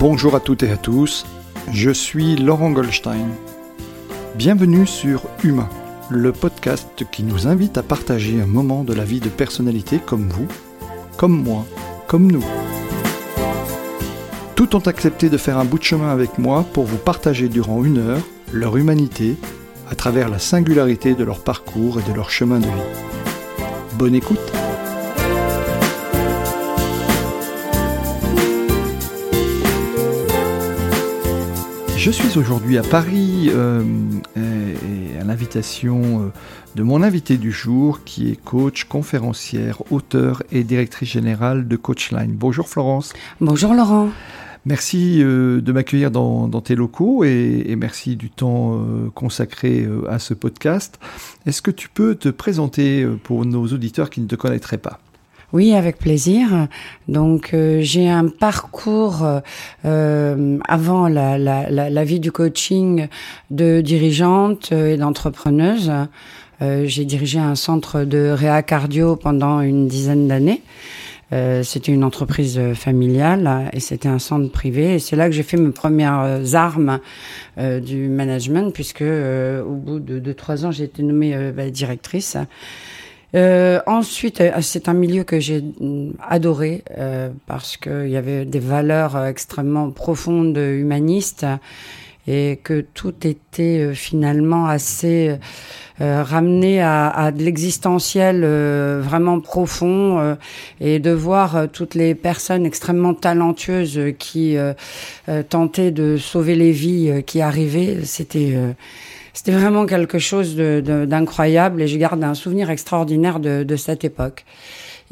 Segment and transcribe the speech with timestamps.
[0.00, 1.26] Bonjour à toutes et à tous,
[1.70, 3.28] je suis Laurent Goldstein.
[4.34, 5.68] Bienvenue sur Humain,
[6.08, 10.30] le podcast qui nous invite à partager un moment de la vie de personnalités comme
[10.30, 10.48] vous,
[11.18, 11.66] comme moi,
[12.06, 12.44] comme nous.
[14.54, 17.84] Tous ont accepté de faire un bout de chemin avec moi pour vous partager durant
[17.84, 18.22] une heure
[18.54, 19.36] leur humanité
[19.90, 23.66] à travers la singularité de leur parcours et de leur chemin de vie.
[23.98, 24.50] Bonne écoute
[32.00, 33.84] Je suis aujourd'hui à Paris euh,
[34.34, 36.32] et à l'invitation euh,
[36.74, 42.32] de mon invité du jour qui est coach, conférencière, auteur et directrice générale de Coachline.
[42.32, 43.12] Bonjour Florence.
[43.42, 44.08] Bonjour Laurent.
[44.64, 48.82] Merci euh, de m'accueillir dans, tes locaux et, merci du temps
[49.14, 50.98] consacré à ce podcast.
[51.44, 55.00] Est-ce que tu peux te présenter pour nos auditeurs qui ne te connaîtraient pas?
[55.52, 56.68] Oui, avec plaisir.
[57.08, 59.26] Donc euh, j'ai un parcours
[59.84, 63.08] euh, avant la, vie du coaching
[63.50, 65.92] de dirigeante et d'entrepreneuse.
[66.62, 70.62] Euh, j'ai dirigé un centre de réa cardio pendant une dizaine d'années.
[71.32, 74.94] Euh, c'était une entreprise familiale et c'était un centre privé.
[74.94, 76.98] Et c'est là que j'ai fait mes premières armes
[77.58, 82.36] euh, du management, puisque au bout de, de trois ans, j'ai été nommée bah, directrice.
[83.34, 88.44] Euh, ensuite, euh, c'est un milieu que j'ai mm, adoré euh, parce qu'il y avait
[88.44, 91.46] des valeurs extrêmement profondes, humanistes,
[92.26, 95.38] et que tout était euh, finalement assez
[96.00, 98.44] euh, ramené à, à de l'existentiel
[99.00, 100.36] vraiment profond
[100.80, 104.56] et de voir toutes les personnes extrêmement talentueuses qui
[105.50, 108.56] tentaient de sauver les vies qui arrivaient, c'était
[109.32, 114.44] c'était vraiment quelque chose d'incroyable et je garde un souvenir extraordinaire de, de cette époque.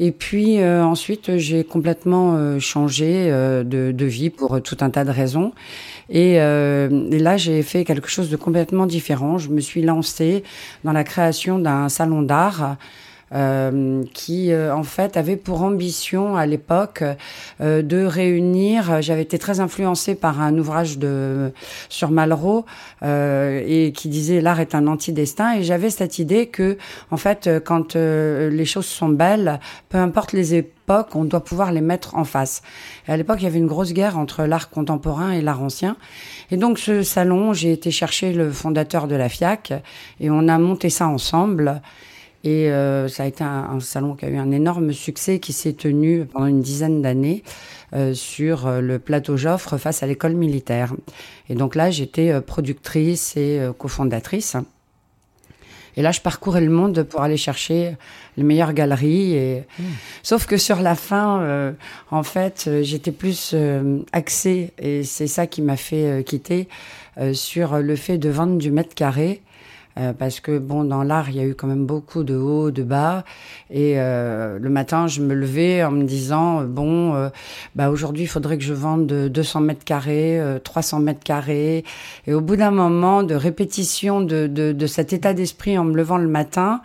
[0.01, 4.89] Et puis euh, ensuite, j'ai complètement euh, changé euh, de, de, vie pour tout un
[4.89, 5.51] tas de raisons.
[6.09, 9.37] Et, et là, j'ai fait quelque chose de complètement différent.
[9.37, 10.43] Je me suis lancée
[10.83, 12.77] dans la création d'un salon d'art
[13.31, 17.03] euh, qui euh, en fait avait pour ambition à l'époque
[17.61, 19.03] euh, de réunir.
[19.03, 21.53] J'avais été très influencée par un ouvrage de
[21.89, 22.65] sur Malraux
[23.03, 26.77] et qui disait l'art est un anti-destin et j'avais cette idée que
[27.11, 29.59] en fait quand les choses sont belles,
[29.89, 32.61] peu importe les époques, on doit pouvoir les mettre en face.
[33.07, 35.97] À l'époque, il y avait une grosse guerre entre l'art contemporain et l'art ancien.
[36.51, 39.73] Et donc ce salon, j'ai été chercher le fondateur de la FIAC
[40.19, 41.81] et on a monté ça ensemble.
[42.43, 45.73] Et euh, ça a été un, salon qui a eu un énorme succès, qui s'est
[45.73, 47.43] tenu pendant une dizaine d'années
[47.93, 50.93] euh, sur euh, le plateau Joffre face à l'école militaire.
[51.49, 54.55] Et donc là, j'étais productrice et cofondatrice.
[55.97, 57.97] Et là, je parcourais le monde pour aller chercher
[58.37, 59.33] les meilleures galeries.
[59.33, 59.63] Et...
[59.77, 59.83] Mmh.
[60.23, 61.73] Sauf que sur la fin,
[62.11, 63.55] en fait, j'étais plus
[64.13, 66.69] axée, et c'est ça qui m'a fait quitter,
[67.33, 69.41] sur le fait de vendre du mètre carré
[69.99, 72.71] euh, parce que bon, dans l'art, il y a eu quand même beaucoup de hauts,
[72.71, 73.25] de bas.
[73.69, 77.29] Et euh, le matin, je me levais en me disant bon, euh,
[77.75, 81.83] bah aujourd'hui, il faudrait que je vende 200 mètres carrés, 300 mètres carrés.
[82.27, 85.95] Et au bout d'un moment de répétition de, de, de cet état d'esprit en me
[85.95, 86.81] levant le matin,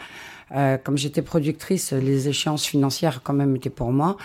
[0.50, 4.16] comme j'étais productrice, les échéances financières quand même étaient pour moi.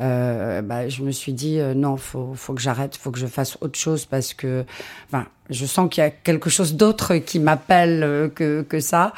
[0.00, 3.26] Euh, bah, je me suis dit euh, non, faut, faut que j'arrête, faut que je
[3.26, 4.64] fasse autre chose parce que,
[5.08, 9.12] enfin, je sens qu'il y a quelque chose d'autre qui m'appelle euh, que, que ça.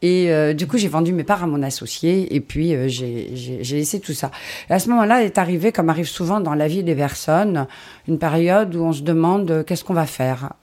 [0.00, 3.62] Et euh, du coup, j'ai vendu mes parts à mon associé et puis euh, j'ai
[3.62, 4.30] laissé tout ça.
[4.68, 7.66] Et à ce moment-là est arrivé, comme arrive souvent dans la vie des personnes,
[8.08, 10.54] une période où on se demande qu'est-ce qu'on va faire?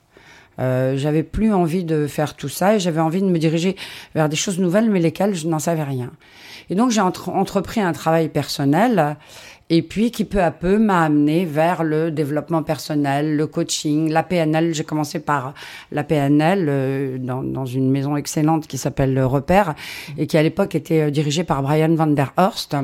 [0.62, 3.76] Euh, j'avais plus envie de faire tout ça et j'avais envie de me diriger
[4.14, 6.12] vers des choses nouvelles, mais lesquelles je n'en savais rien.
[6.70, 9.18] Et donc j'ai entrepris un travail personnel
[9.70, 14.22] et puis qui peu à peu m'a amené vers le développement personnel, le coaching, la
[14.22, 14.74] PNL.
[14.74, 15.54] J'ai commencé par
[15.92, 19.74] la PNL euh, dans, une maison excellente qui s'appelle le Repère
[20.18, 22.76] et qui à l'époque était euh, dirigée par Brian van der Horst.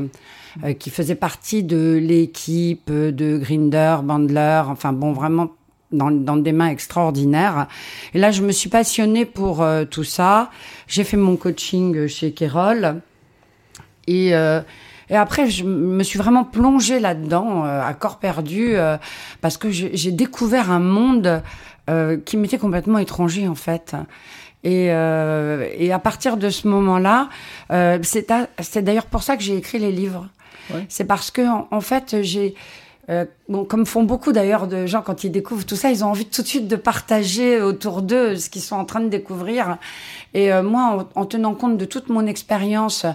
[0.80, 5.52] Qui faisait partie de l'équipe de Grinder, Bandler, enfin bon, vraiment
[5.92, 7.68] dans, dans, des mains extraordinaires.
[8.14, 10.50] Et là, je me suis passionnée pour tout ça.
[10.88, 13.02] J'ai fait mon coaching chez Kerol.
[14.08, 14.62] Et, euh,
[15.10, 18.98] et après, je me suis vraiment plongée là-dedans, euh, à corps perdu, euh,
[19.42, 21.42] parce que j'ai découvert un monde
[21.90, 23.96] euh, qui m'était complètement étranger, en fait.
[24.64, 27.30] Et, et à partir de ce moment-là,
[28.02, 30.28] c'est d'ailleurs pour ça que j'ai écrit les livres.
[30.90, 32.56] C'est parce que, en, en fait, j'ai...
[33.50, 36.26] bon, comme font beaucoup d'ailleurs de gens quand ils découvrent tout ça, ils ont envie
[36.26, 39.78] tout de suite de partager autour d'eux ce qu'ils sont en train de découvrir.
[40.34, 43.06] Et moi, en, en, tenant compte de toute mon expérience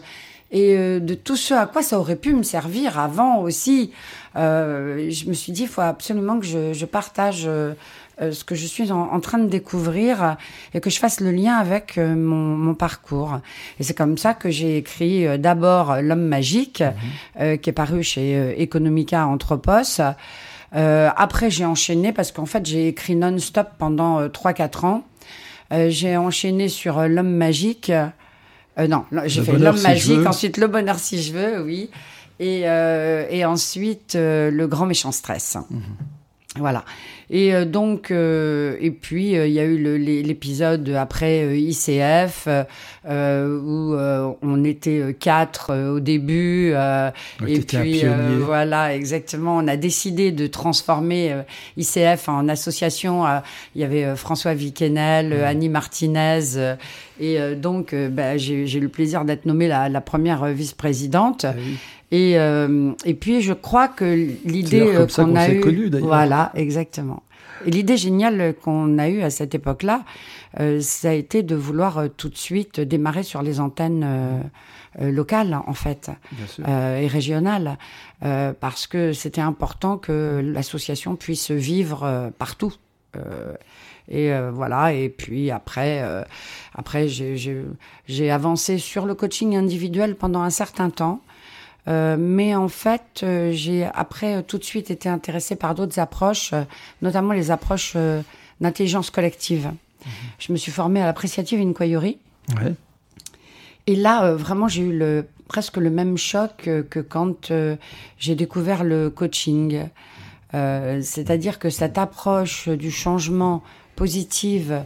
[0.51, 3.93] et de tout ce à quoi ça aurait pu me servir avant aussi.
[4.35, 7.75] je me suis dit, il faut absolument que je, je partage euh,
[8.31, 10.37] ce que je suis en, train de découvrir
[10.75, 13.41] et que je fasse le lien avec euh, mon, mon, parcours.
[13.81, 16.83] Et c'est comme ça que j'ai écrit euh, d'abord L'homme magique,
[17.39, 17.59] mhm.
[17.59, 20.01] qui est paru chez Economica Anthropos.
[20.73, 25.05] après, j'ai enchaîné parce qu'en fait, j'ai écrit non-stop pendant 3-4 ans.
[25.89, 27.93] j'ai enchaîné sur L'homme magique.
[28.79, 31.91] non, j'ai fait L'homme magique, ensuite Le bonheur si je veux, oui.
[32.41, 32.63] Et,
[33.31, 35.57] et ensuite Le grand méchant stress.
[35.71, 35.81] Mhm.
[36.59, 36.85] Voilà.
[37.31, 39.79] Et euh, donc, euh, et puis euh, il y a eu
[40.23, 42.47] l'épisode après ICF
[43.07, 43.97] où
[44.43, 46.75] on était quatre au début.
[47.47, 48.05] et puis
[48.39, 49.57] voilà, exactement.
[49.57, 51.35] On a décidé de transformer
[51.77, 53.25] ICF en association.
[53.75, 56.77] Il y avait François Viquenel, Annie Martinez.
[57.19, 61.47] et donc, bah, j'ai eu le plaisir d'être nommée la, la première vice-présidente.
[61.49, 61.55] Ah
[62.13, 64.05] et, euh, et puis, je crois que
[64.45, 65.91] l'idée euh, qu'on a eue...
[66.01, 67.25] Voilà, exactement.
[67.65, 70.05] Et l'idée géniale qu'on a eue à cette époque-là,
[70.61, 75.11] euh, ça a été de vouloir euh, tout de suite démarrer sur les antennes euh,
[75.11, 76.11] locales, en fait,
[76.59, 77.79] et régionales,
[78.21, 82.75] parce que c'était important que l'association puisse vivre partout.
[84.11, 84.93] Et voilà.
[84.93, 86.05] Et puis après,
[86.75, 91.23] après j'ai avancé sur le coaching individuel pendant un certain temps.
[91.89, 95.99] Euh, mais en fait, euh, j'ai après euh, tout de suite été intéressée par d'autres
[95.99, 96.55] approches,
[97.01, 97.97] notamment les approches
[98.61, 99.67] d'intelligence collective.
[99.67, 100.13] Mhm.
[100.39, 102.19] Je me suis formée à l'appréciative inquiry.
[102.57, 102.75] Ouais.
[103.89, 107.53] Et là, vraiment, j'ai eu le, presque le même choc que quand
[108.19, 109.89] j'ai découvert le coaching.
[110.53, 113.63] C'est-à-dire que cette approche du changement
[113.97, 114.85] positive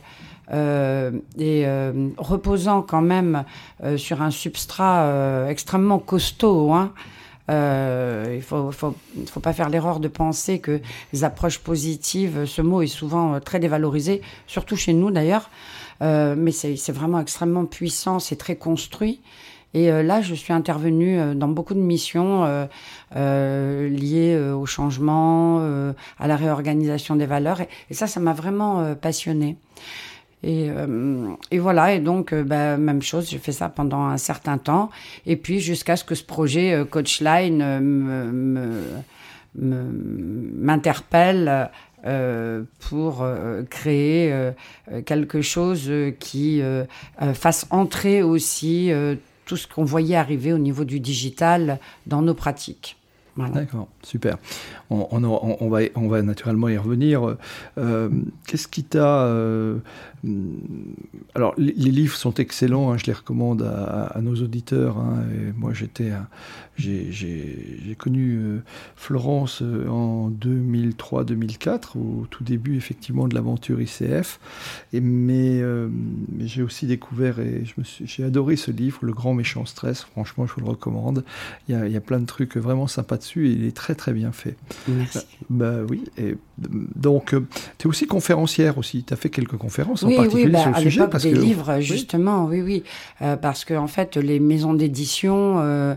[0.52, 3.44] euh, et euh, reposant quand même
[3.82, 6.72] euh, sur un substrat extrêmement costaud.
[6.72, 6.92] Hein.
[7.48, 8.94] il faut, faut,
[9.26, 10.80] faut pas faire l'erreur de penser que
[11.12, 15.50] les approches positives, ce mot est souvent très dévalorisé, surtout chez nous d'ailleurs,
[16.00, 19.20] mais c'est vraiment extrêmement puissant, c'est très construit.
[19.74, 22.68] Et là, je suis intervenue dans beaucoup de missions
[23.14, 25.60] liées au changement,
[26.18, 29.56] à la réorganisation des valeurs, et, et ça, ça m'a vraiment passionnée.
[30.42, 34.18] Et, euh, et, voilà, et donc, euh, bah, même chose, j'ai fait ça pendant un
[34.18, 34.90] certain temps.
[35.24, 37.64] Et puis, jusqu'à ce que ce projet euh, Coachline
[39.54, 41.70] m'interpelle
[42.78, 43.26] pour
[43.70, 44.52] créer
[45.06, 45.90] quelque chose
[46.20, 46.62] qui
[47.32, 48.92] fasse entrer aussi
[49.46, 52.96] tout ce qu'on voyait arriver au niveau du digital dans nos pratiques.
[53.36, 54.38] D'accord, super.
[54.88, 57.36] On, va, on va naturellement y revenir.
[58.46, 59.28] Qu'est-ce qui t'a...
[61.34, 64.98] alors, les, livres sont excellents, hein, je les recommande à, à nos auditeurs.
[64.98, 66.12] Hein, et moi, j'étais,
[66.76, 68.62] j'ai connu euh,
[68.96, 74.40] Florence euh, en 2003-2004, au tout début effectivement de l'aventure ICF.
[74.92, 75.60] Et, mais,
[76.32, 77.64] mais j'ai aussi découvert et
[78.04, 80.02] j'ai adoré ce livre, Le Grand Méchant Stress.
[80.02, 81.24] Franchement, je vous le recommande.
[81.68, 83.94] Il y a, il y a plein de trucs vraiment sympas et il est très
[83.94, 84.56] très bien fait.
[84.88, 85.26] Merci.
[85.50, 87.46] Bah, oui, et donc euh,
[87.78, 90.80] tu es aussi conférencière aussi, tu as fait quelques conférences en particulier bah, sur le
[90.80, 91.08] sujet.
[91.08, 91.38] parce des que...
[91.38, 92.82] livres, justement, oui, oui,
[93.22, 95.96] euh, parce que en fait les maisons d'édition euh,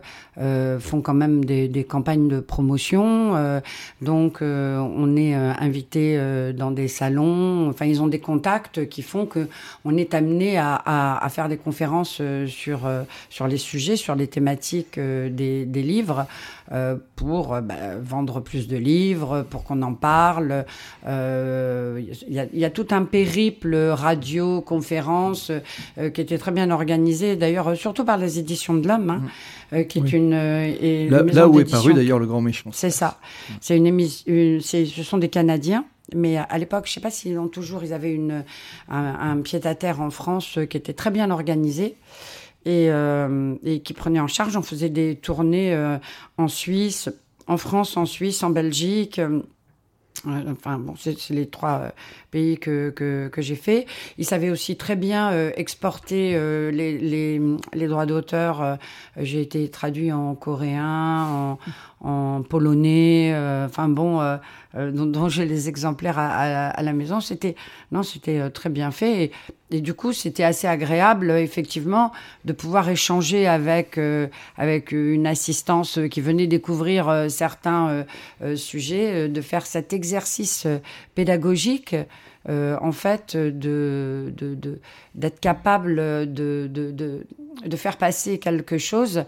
[0.80, 3.62] font quand même des, des, campagnes de promotion,
[4.02, 6.18] donc on est invité
[6.56, 9.48] dans des salons, enfin ils ont des contacts qui font que
[9.84, 12.90] on est amené à, à, à faire des conférences sur
[13.30, 16.26] sur les sujets, sur les thématiques des, des livres.
[16.72, 20.66] Euh, pour euh, bah, vendre plus de livres, pour qu'on en parle.
[21.08, 25.52] Euh, il y, a, y, a, tout un périple radio, conférence
[26.14, 29.24] qui était très bien organisé, d'ailleurs surtout par les éditions de l'Homme,
[29.72, 32.70] hein, qui est une et là, où est paru d'ailleurs le Grand Méchant.
[32.72, 33.20] C'est ça.
[33.62, 34.24] C'est une émission.
[34.62, 35.86] Ce sont des Canadiens.
[36.16, 38.44] Mais à l'époque, je ne sais pas s'ils ont toujours, ils avaient une,
[38.90, 41.98] un, un pied-à-terre en France qui était très bien organisé
[42.66, 44.56] et, euh, et qui prenait en charge.
[44.58, 45.98] On faisait des tournées euh,
[46.38, 47.10] en Suisse,
[47.48, 49.20] en France, en Suisse, en Belgique.
[49.20, 49.42] Euh,
[50.26, 51.94] enfin, bon, c'est les trois
[52.32, 53.86] pays que, que, que j'ai fait.
[54.18, 56.34] Ils savaient aussi très bien exporter
[56.72, 57.42] les, les,
[57.74, 58.78] les, droits d'auteur.
[59.16, 61.58] j'ai été traduit en coréen,
[61.99, 63.34] en, en polonais.
[63.66, 64.22] enfin bon,
[64.76, 67.22] euh, dont, j'ai les exemplaires à, la maison.
[67.22, 67.56] C'était
[67.92, 69.32] non, c'était euh, très bien fait
[69.72, 72.12] et, du coup c'était assez agréable effectivement
[72.46, 74.28] de pouvoir échanger avec euh,
[74.58, 78.06] avec une assistance qui venait découvrir certains
[78.56, 80.68] sujets, de faire cet exercice
[81.16, 81.96] pédagogique
[82.48, 84.34] en fait, de,
[85.14, 85.96] d'être capable
[86.34, 87.26] de, de, de,
[87.66, 89.24] de, faire passer quelque chose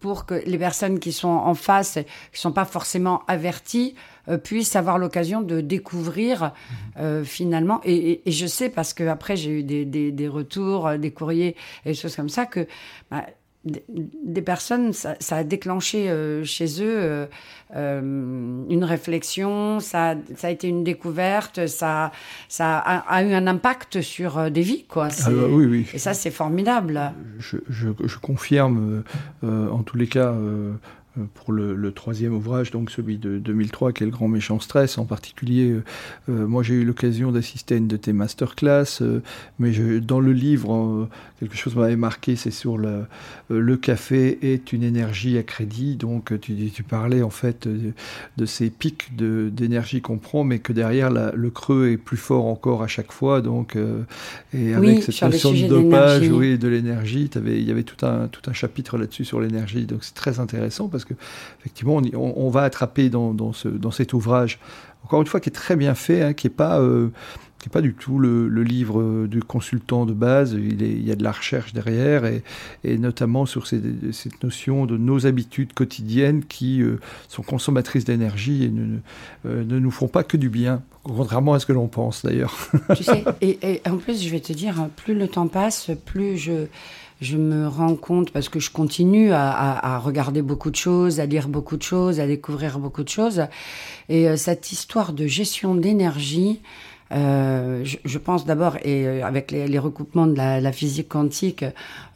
[0.00, 1.98] pour que les personnes qui sont en face,
[2.32, 3.94] qui sont pas forcément averties,
[4.28, 6.52] euh, puissent avoir l'occasion de découvrir
[6.98, 7.80] euh, finalement.
[7.84, 11.10] Et, et, je sais parce que après j'ai eu des, des, des, retours, euh, des
[11.10, 12.66] courriers et des choses comme ça que
[13.10, 13.26] bah,
[13.64, 17.26] des personnes, ça, ça, a déclenché euh, chez eux euh,
[17.76, 22.10] euh, une réflexion, ça, ça, a été une découverte, ça,
[22.48, 25.08] ça a, a eu un impact sur des vies, quoi.
[25.26, 25.86] Ah bah oui, oui.
[25.92, 27.12] Et ça, c'est formidable.
[27.38, 29.04] Je, je, je confirme,
[29.42, 30.34] en tous les cas,
[31.34, 34.96] pour le, troisième ouvrage, donc celui de 2003, qui est le grand méchant stress.
[34.96, 35.84] En particulier, euh,
[36.28, 39.02] euh, moi j'ai eu l'occasion d'assister à une de tes masterclass,
[39.58, 41.08] mais je, dans le livre,
[41.40, 43.06] quelque chose m'avait marqué, c'est sur le,
[43.48, 45.96] le café est une énergie à crédit.
[45.96, 51.10] Donc tu, tu parlais en fait de, ces pics d'énergie qu'on prend, mais que derrière
[51.10, 53.40] le creux est plus fort encore à chaque fois.
[53.40, 53.76] Donc,
[54.54, 58.48] et avec cette notion de dopage, oui, de l'énergie, il y avait tout un, tout
[58.48, 59.86] un chapitre là-dessus sur l'énergie.
[59.86, 61.14] Donc c'est très intéressant parce que
[61.60, 63.52] effectivement, on, va attraper dans,
[63.92, 64.58] cet ouvrage,
[65.04, 67.10] encore une fois, qui est très bien fait, hein, qui n'est pas, euh,
[67.68, 70.52] pas du tout le, livre du consultant de base.
[70.52, 75.72] Il, y a de la recherche derrière, et, notamment sur cette notion de nos habitudes
[75.74, 78.98] quotidiennes qui euh, sont consommatrices d'énergie et ne,
[79.46, 82.56] euh, ne, nous font pas que du bien, contrairement à ce que l'on pense d'ailleurs.
[82.96, 86.36] Tu sais, et, et en plus, je vais te dire, plus le temps passe, plus
[86.36, 86.66] je
[87.20, 91.48] je me rends compte, parce que je continue à, regarder beaucoup de choses, à lire
[91.48, 93.42] beaucoup de choses, à découvrir beaucoup de choses,
[94.08, 96.60] et euh, cette histoire de gestion d'énergie,
[97.12, 101.64] euh, je, pense d'abord, et euh, avec les, recoupements de la, physique quantique,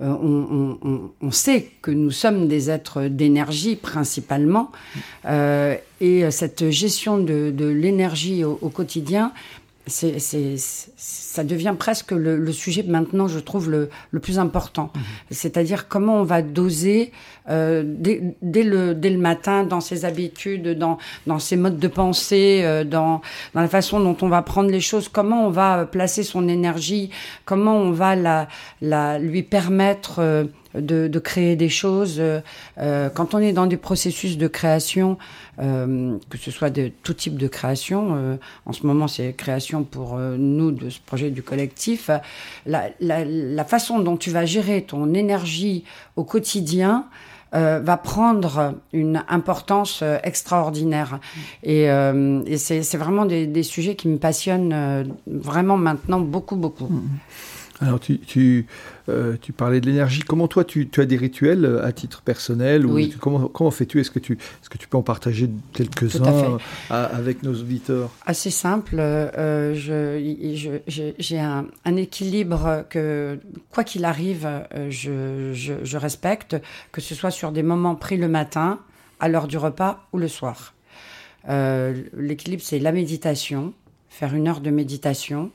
[0.01, 4.73] on, sait que nous sommes des êtres d'énergie principalement,
[5.29, 9.33] et cette gestion de, l'énergie au, quotidien,
[9.87, 10.19] c'est,
[11.35, 14.93] ça devient presque le, le, sujet maintenant, je trouve, le, le plus important.
[14.95, 15.01] Mmh.
[15.33, 17.11] C'est-à-dire comment on va doser
[17.51, 21.89] euh, dès, dès, le, dès le matin dans ses habitudes, dans, dans ses modes de
[21.89, 23.21] pensée, euh, dans,
[23.53, 27.11] dans la façon dont on va prendre les choses, comment on va placer son énergie,
[27.45, 28.47] comment on va la,
[28.81, 30.21] la, lui permettre...
[30.21, 32.21] Euh, de, de, créer des choses.
[32.21, 35.19] Euh, quand on est dans des processus de création,
[35.61, 38.37] euh, que ce soit de tout type de création, euh,
[38.67, 42.11] en ce moment c'est création pour euh, nous de ce projet du collectif,
[42.67, 45.85] la, la, la, façon dont tu vas gérer ton énergie
[46.17, 47.07] au quotidien,
[47.55, 51.21] euh, va prendre une importance euh, extraordinaire.
[51.63, 56.89] Et, euh, et c'est vraiment des, des, sujets qui me passionnent vraiment maintenant beaucoup, beaucoup.
[56.89, 57.09] Mmh.
[57.81, 58.67] Alors, tu, tu,
[59.09, 60.21] euh, tu parlais de l'énergie.
[60.21, 63.15] Comment toi, tu, tu, as des rituels euh, à titre personnel ou oui.
[63.21, 64.01] Comment, comment fais-tu?
[64.01, 68.11] Est-ce que, tu, est que tu peux en partager quelques-uns avec nos auditeurs?
[68.27, 68.97] Assez simple.
[68.99, 73.41] Euh, J'ai un, un, équilibre que,
[73.71, 76.57] quoi qu'il arrive, euh, je, je, je, respecte,
[76.93, 78.79] que ce soit sur des moments pris le matin,
[79.19, 80.75] à l'heure du repas ou le soir.
[81.49, 83.75] Euh, L'équilibre, c'est la méditation,
[84.09, 85.51] faire une heure de méditation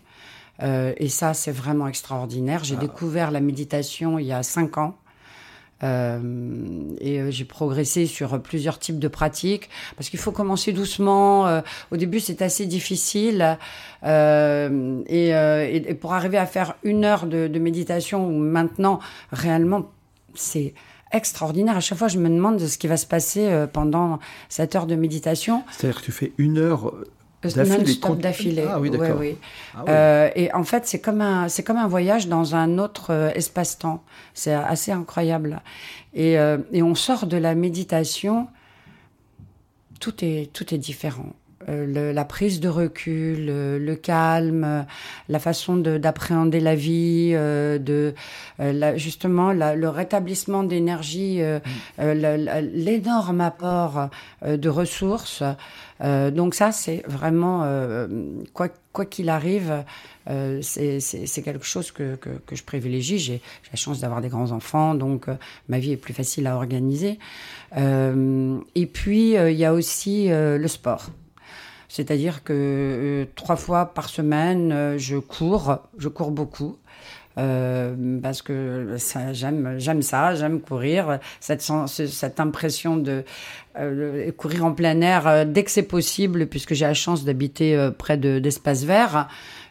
[0.61, 2.63] euh, et ça, c'est vraiment extraordinaire.
[2.63, 2.81] J'ai ah.
[2.81, 4.95] découvert la méditation il y a cinq ans.
[5.81, 11.47] Euh, et euh, j'ai progressé sur plusieurs types de pratiques parce qu'il faut commencer doucement.
[11.47, 11.61] Euh,
[11.91, 13.57] au début, c'est assez difficile.
[14.03, 18.99] Euh, et, et, pour arriver à faire une heure de, de méditation, maintenant,
[19.31, 19.89] réellement,
[20.35, 20.73] c'est
[21.11, 21.77] extraordinaire.
[21.77, 24.95] À chaque fois, je me demande ce qui va se passer pendant cette heure de
[24.95, 25.63] méditation.
[25.71, 26.93] C'est-à-dire que tu fais une heure
[27.43, 28.65] non-stop d'affilée.
[28.69, 29.19] Ah oui, d'accord.
[29.19, 29.37] Ouais, oui.
[29.73, 29.85] ah, oui.
[29.89, 33.31] euh, et en fait, c'est comme un, c'est comme un voyage dans un autre euh,
[33.33, 34.03] espace-temps.
[34.33, 35.61] C'est assez incroyable.
[36.13, 38.47] Et, euh, et on sort de la méditation,
[39.99, 41.33] tout est, tout est différent.
[41.69, 44.85] Euh, le, la prise de recul, le, le calme,
[45.29, 48.13] la façon d'appréhender la vie, euh, de
[48.57, 52.01] la, justement la, le rétablissement d'énergie, mm.
[52.73, 54.09] l'énorme apport
[54.45, 55.43] de ressources.
[56.01, 58.07] Euh, donc ça, c'est vraiment, euh,
[58.53, 59.83] quoi quoi qu'il arrive,
[60.29, 63.19] euh, c'est quelque chose que, que, que je privilégie.
[63.19, 65.35] J'ai la chance d'avoir des grands-enfants, donc euh,
[65.67, 67.19] ma vie est plus facile à organiser.
[67.77, 71.11] Euh, et puis, il y a aussi le sport.
[71.89, 76.77] C'est-à-dire que trois fois par semaine, je cours, je cours beaucoup.
[77.37, 78.97] Euh, parce que
[79.31, 83.23] j'aime j'aime ça, j'aime courir, cette, cette impression de
[83.77, 87.77] euh, courir en plein air euh, dès que c'est possible, puisque j'ai la chance d'habiter
[87.77, 89.29] euh, près d'espaces verts.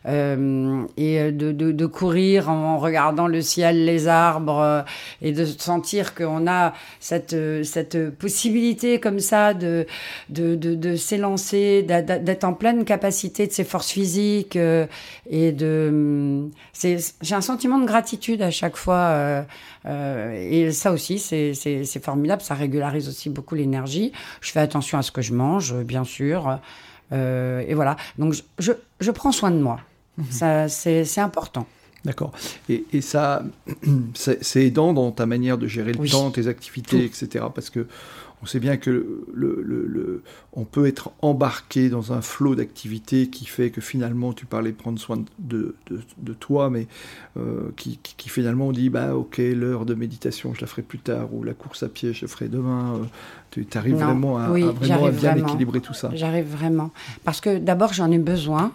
[0.09, 4.85] Euh, et de, de, de, courir en regardant le ciel, les arbres,
[5.23, 9.87] et de sentir qu'on a cette, cette possibilité comme ça de,
[10.31, 16.49] de, de, de s'élancer, d'être en pleine capacité de ses forces physiques et de...
[16.75, 19.45] J'ai un sentiment de gratitude à chaque fois.
[19.87, 22.43] et ça aussi, c'est formidable.
[22.43, 24.12] Ça régularise aussi beaucoup l'énergie.
[24.41, 26.59] Je fais attention à ce que je mange, bien sûr.
[27.12, 27.97] Euh, et voilà.
[28.19, 29.81] Donc, je, je, prends soin de moi.
[30.19, 30.69] Mhm.
[30.69, 31.67] C'est important.
[32.05, 32.33] D'accord.
[32.69, 33.43] Et, et, ça,
[34.15, 37.47] c'est aidant dans ta manière de gérer le temps, tes activités, etc.
[37.55, 37.87] Parce que
[38.43, 40.23] on sait bien que le, le,
[40.53, 44.77] on peut être embarqué dans un flot d'activités qui fait que finalement, tu parlais de
[44.77, 46.87] prendre soin de, de, de toi, mais
[47.37, 51.35] euh, qui, qui, finalement dit, bah ok, l'heure de méditation, je la ferai plus tard,
[51.35, 53.01] ou la course à pied, je la ferai demain.
[53.57, 56.11] Euh, tu arrives vraiment, à, vraiment bien équilibrer tout ça.
[56.15, 56.93] J'arrive vraiment.
[57.25, 58.73] Parce que d'abord, j'en ai besoin.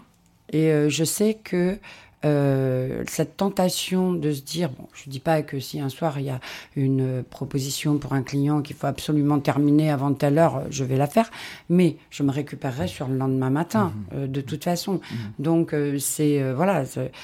[0.52, 1.78] Et euh, je sais que
[2.25, 6.25] euh, cette tentation de se dire, bon, je dis pas que si un soir il
[6.25, 6.39] y a
[6.75, 11.08] une proposition pour un client qu'il faut absolument terminer avant telle heure, je vais la
[11.08, 11.30] faire,
[11.70, 14.18] mais je me récupérerai sur le lendemain matin, mhm.
[14.18, 14.94] euh, de toute façon.
[14.94, 15.00] Mhm.
[15.39, 16.84] Donc euh, c'est voilà,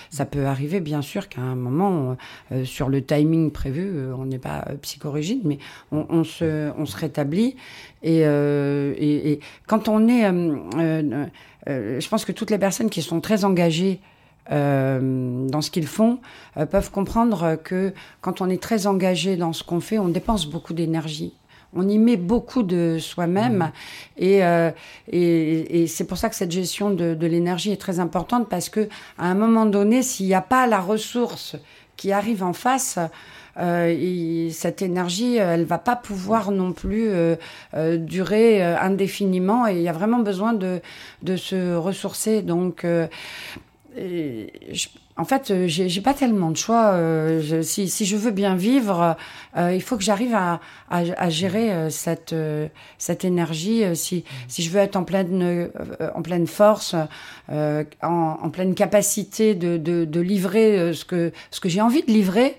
[0.09, 2.17] ça peut arriver bien sûr qu'à un moment,
[2.63, 5.59] sur le timing prévu, on n'est pas psychorigide, mais
[5.91, 7.55] on, on, se, on se rétablit
[8.03, 10.23] et, et, et quand on est,
[11.67, 13.99] je pense que toutes les personnes qui sont très engagées
[14.51, 16.19] euh, dans ce qu'ils font
[16.57, 20.45] euh, peuvent comprendre que quand on est très engagé dans ce qu'on fait, on dépense
[20.45, 21.33] beaucoup d'énergie.
[21.73, 23.71] On y met beaucoup de soi-même mmh.
[24.17, 24.71] et, euh,
[25.11, 28.69] et, et c'est pour ça que cette gestion de, de l'énergie est très importante parce
[28.69, 28.89] que
[29.19, 31.55] à un moment donné, s'il n'y a pas la ressource
[31.95, 32.97] qui arrive en face,
[33.59, 37.35] euh, cette énergie, elle va pas pouvoir non plus euh,
[37.73, 40.81] euh, durer indéfiniment et il y a vraiment besoin de,
[41.23, 42.41] de se ressourcer.
[42.41, 42.85] Donc,
[45.19, 46.93] en fait, euh, j'ai pas tellement de choix.
[46.93, 49.17] Euh, si, je veux bien vivre,
[49.57, 52.33] euh, il faut que j'arrive à, gérer cette,
[53.23, 53.83] énergie.
[53.95, 56.95] Si, je veux être en pleine, force,
[57.51, 61.31] en, pleine capacité de, livrer ce que,
[61.65, 62.55] j'ai envie de livrer,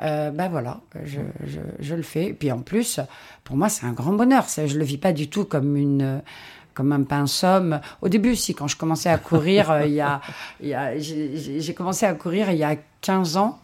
[0.00, 1.20] ben voilà, je,
[1.80, 2.28] je, le fais.
[2.28, 3.00] Et puis en plus,
[3.44, 4.46] pour moi, c'est un grand bonheur.
[4.48, 6.22] Je le vis pas du tout comme une
[6.78, 7.80] comme un pinsomme.
[8.02, 10.20] Au début, si, quand je commençais à courir, euh, il y a,
[10.60, 13.58] il y a j'ai commencé à courir il y a 15 ans.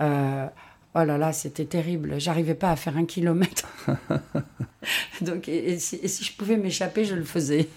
[0.00, 0.46] Euh,
[0.94, 2.18] oh là là, c'était terrible.
[2.18, 3.68] J'arrivais pas à faire un kilomètre.
[5.20, 7.68] Donc, et, si, je pouvais m'échapper, je le faisais.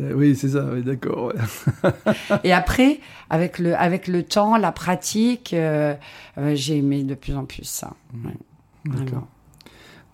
[0.00, 1.32] Oui, c'est ça, d'accord.
[2.42, 2.98] et après,
[3.30, 5.94] avec le, avec le temps, la pratique, euh,
[6.54, 7.92] j'ai aimé de plus en plus ça.
[8.84, 9.28] D'accord.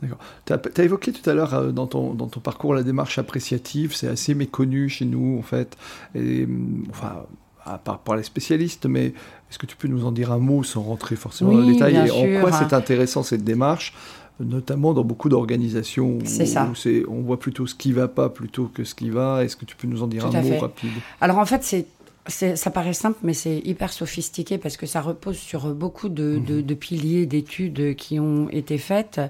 [0.01, 0.19] D'accord.
[0.45, 3.95] Tu as, évoqué tout à l'heure euh, dans, ton, dans ton parcours la démarche appréciative,
[3.95, 5.77] c'est assez méconnu chez nous en fait.
[6.15, 7.25] Et, mm, enfin,
[7.65, 10.63] à part par les spécialistes, mais est-ce que tu peux nous en dire un mot
[10.63, 13.93] sans rentrer forcément dans le détail Et en quoi c'est intéressant cette démarche
[14.41, 18.95] notamment dans beaucoup d'organisations où, on voit plutôt ce qui va pas plutôt que ce
[18.95, 19.45] qui va.
[19.45, 20.91] Est-ce que tu peux nous en dire un mot rapide?
[21.21, 21.87] Alors en fait, c'est
[22.29, 26.57] ça paraît simple, mais c'est hyper sophistiqué parce que ça repose sur beaucoup de, de,
[26.57, 26.63] mhm.
[26.63, 29.21] de piliers d'études qui ont été faites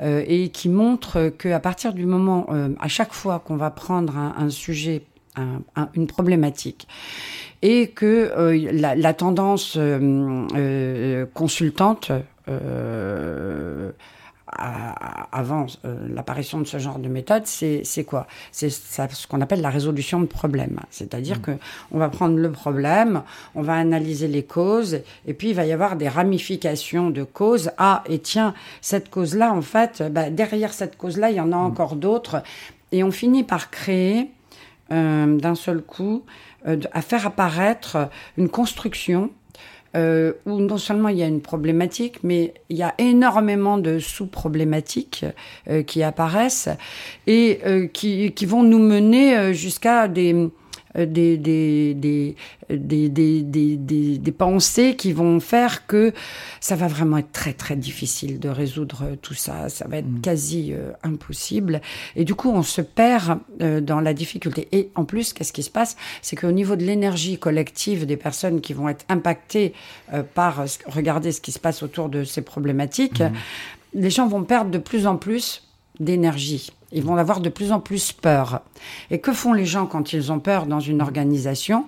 [0.00, 4.16] euh, et qui montrent qu'à partir du moment, euh, à chaque fois qu'on va prendre
[4.16, 5.02] un, un sujet,
[5.36, 5.60] un,
[5.94, 6.86] une problématique,
[7.62, 9.78] et que euh, la, la, tendance
[11.34, 12.12] consultante
[14.58, 18.26] avant euh, l'apparition de ce genre de méthode, c'est quoi?
[18.52, 20.80] C'est ce qu'on appelle la résolution de problème.
[20.90, 21.42] C'est-à-dire mmh.
[21.42, 21.50] que
[21.92, 23.22] on va prendre le problème,
[23.54, 27.70] on va analyser les causes, et puis il va y avoir des ramifications de causes.
[27.78, 31.56] Ah, et tiens, cette cause-là, en fait, bah, derrière cette cause-là, il y en a
[31.56, 31.66] mmh.
[31.66, 32.42] encore d'autres.
[32.92, 34.30] Et on finit par créer
[34.92, 36.24] euh, d'un seul coup,
[36.68, 39.30] euh, à faire apparaître une construction
[39.94, 43.98] euh, où non seulement il y a une problématique, mais il y a énormément de
[43.98, 45.24] sous-problématiques
[45.68, 46.68] euh, qui apparaissent
[47.26, 50.48] et euh, qui, qui, vont nous mener jusqu'à des euh,
[50.96, 56.12] des, des, des, des, des, pensées qui vont faire que
[56.60, 59.68] ça va vraiment être très très difficile de résoudre tout ça.
[59.68, 60.20] Ça va être mm.
[60.20, 61.80] quasi euh, impossible.
[62.14, 64.68] Et du coup, on se perd euh, dans la difficulté.
[64.72, 65.96] Et en plus, qu'est-ce qui se passe?
[66.22, 69.74] C'est qu'au niveau de l'énergie collective des personnes qui vont être impactées
[70.34, 73.32] par regarder ce qui se passe autour de ces problématiques, mm.
[73.94, 75.62] les gens vont perdre de plus en plus
[76.00, 76.70] d'énergie.
[76.92, 78.62] Ils vont avoir de plus en plus peur.
[79.10, 81.86] Et que font les gens quand ils ont peur dans une organisation?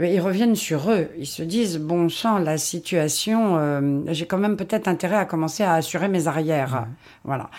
[0.00, 1.08] Ils reviennent sur eux.
[1.18, 5.62] Ils se disent bon sang, la situation, euh, j'ai quand même peut-être intérêt à commencer
[5.62, 6.86] à assurer mes arrières.
[7.24, 7.50] Voilà.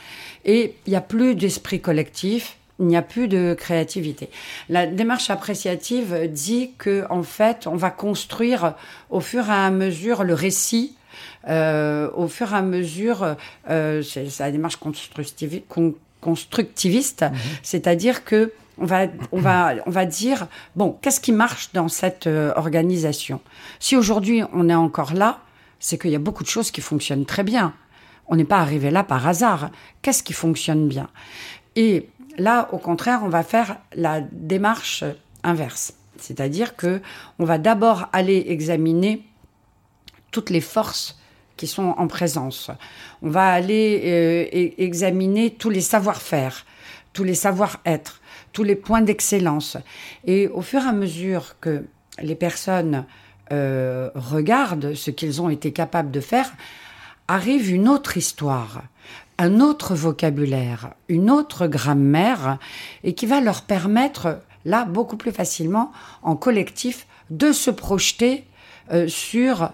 [0.45, 2.57] Et il n'y a plus d'esprit collectif.
[2.79, 4.29] il n'y a plus de créativité.
[4.69, 8.73] La démarche appréciative dit que en fait, on va construire
[9.11, 10.95] au fur et à mesure le récit.
[11.47, 13.35] Euh, au fur et à mesure,
[13.69, 15.65] euh, c'est la démarche constructiviste,
[17.29, 17.37] mhm.
[17.63, 22.27] c'est-à-dire que on va, on va, on va dire bon, qu'est-ce qui marche dans cette
[22.27, 23.41] euh, organisation?
[23.79, 25.39] Si aujourd'hui on est encore là,
[25.79, 27.73] c'est qu'il y a beaucoup de choses qui fonctionnent très bien.
[28.27, 29.71] On n'est pas arrivé là par hasard.
[30.01, 31.09] Qu'est-ce qui fonctionne bien?
[31.75, 32.07] Et
[32.37, 35.03] Là, au contraire, on va faire la démarche
[35.43, 35.93] inverse.
[36.17, 37.01] C'est-à-dire que
[37.39, 39.25] on va d'abord aller examiner
[40.31, 41.19] toutes les forces
[41.57, 42.71] qui sont en présence.
[43.21, 46.65] On va aller euh, examiner tous les savoir-faire,
[47.13, 48.21] tous les savoir-être,
[48.53, 49.77] tous les points d'excellence.
[50.25, 51.85] Et au fur et à mesure que
[52.21, 53.05] les personnes
[53.51, 56.51] euh, regardent ce qu'ils ont été capables de faire,
[57.27, 58.81] arrive une autre histoire
[59.41, 62.59] un autre vocabulaire, une autre grammaire,
[63.03, 68.45] et qui va leur permettre, là, beaucoup plus facilement, en collectif, de se projeter
[68.91, 69.71] euh, sur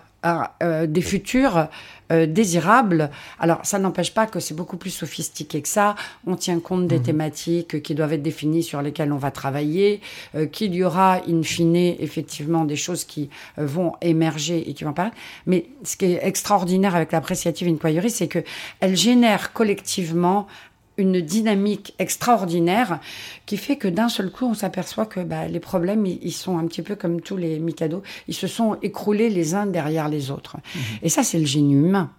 [0.64, 1.68] euh, des futurs
[2.12, 3.10] euh, désirables.
[3.40, 5.96] Alors, ça n'empêche pas que c'est beaucoup plus sophistiqué que ça.
[6.26, 7.04] On tient compte des mhm.
[7.04, 10.02] thématiques qui doivent être définies sur lesquelles on va travailler,
[10.36, 14.92] euh, qu'il y aura, in fine, effectivement, des choses qui vont émerger et qui vont
[14.92, 15.18] apparaître.
[15.46, 18.40] Mais ce qui est extraordinaire avec l'appréciative inquiry, c'est que
[18.80, 20.48] elle génère collectivement
[20.98, 23.00] une dynamique extraordinaire
[23.46, 26.66] qui fait que d'un seul coup, on s'aperçoit que bah, les problèmes, ils, sont un
[26.66, 30.58] petit peu comme tous les Mikado, ils se sont écroulés les uns derrière les autres.
[30.58, 30.82] Mhm.
[31.04, 32.12] Et ça, c'est le génie humain.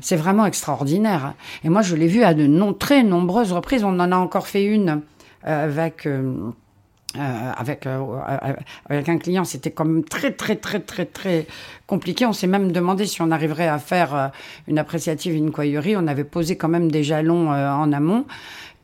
[0.00, 1.34] C'est vraiment extraordinaire.
[1.62, 3.84] Et moi, je l'ai vu à de non, très nombreuses reprises.
[3.84, 5.02] On en a encore fait une
[5.46, 6.06] euh, avec...
[6.06, 6.50] Euh,
[7.14, 8.52] euh, avec, euh, euh,
[8.90, 11.46] avec un client, c'était comme très, très, très, très, très
[11.86, 12.26] compliqué.
[12.26, 14.32] On s'est même demandé si on arriverait à faire
[14.66, 15.96] une appréciative inquiry.
[15.96, 18.26] On avait posé quand même des jalons en amont.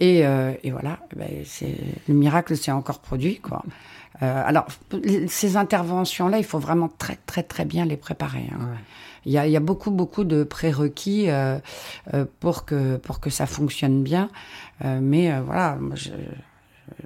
[0.00, 1.76] Et, et voilà, eh ben, c'est,
[2.08, 3.38] le miracle s'est encore produit.
[3.38, 3.62] Quoi.
[4.20, 4.66] alors,
[5.28, 8.48] ces interventions-là, il faut vraiment très, très, très bien les préparer.
[8.52, 8.68] Hein.
[9.26, 11.58] Il, y a, il y, a, beaucoup, beaucoup de prérequis euh,
[12.40, 14.30] pour, que, pour que ça fonctionne bien.
[14.82, 16.10] mais voilà, moi, je,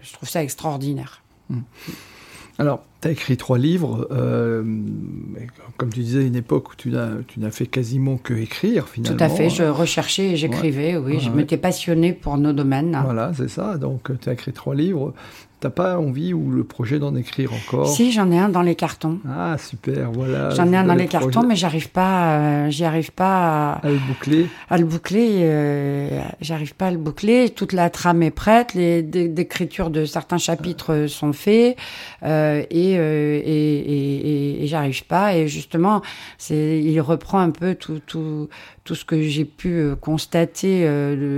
[0.02, 1.22] je trouve ça extraordinaire.
[1.48, 1.60] Hmm.
[3.00, 4.08] Tu as écrit trois livres.
[4.10, 4.62] Euh,
[5.76, 9.16] comme tu disais, une époque où tu n'as fait quasiment que écrire, finalement.
[9.16, 9.50] Tout à fait.
[9.50, 11.20] Je recherchais et j'écrivais, oui.
[11.20, 12.98] je m'étais passionnée pour nos domaines.
[13.04, 13.76] Voilà, c'est ça.
[13.76, 15.14] Donc, tu as écrit trois livres.
[15.58, 17.88] T'as pas envie ou le projet d'en écrire encore?
[17.88, 19.20] Si, j'en ai un dans les cartons.
[19.26, 20.50] Ah, super, voilà.
[20.50, 23.96] J'en ai un dans les cartons, mais j'arrive pas, euh, j'y arrive pas à, le
[23.96, 24.48] boucler.
[24.68, 27.48] À le boucler, euh, j'arrive pas à le boucler.
[27.48, 31.78] Toute la trame est prête, les décritures de certains chapitres sont faits,
[32.22, 35.36] euh, et, et, et, j'arrive pas.
[35.36, 36.02] Et justement,
[36.50, 38.48] il reprend un peu tout, tout,
[38.84, 40.84] tout ce que j'ai pu constater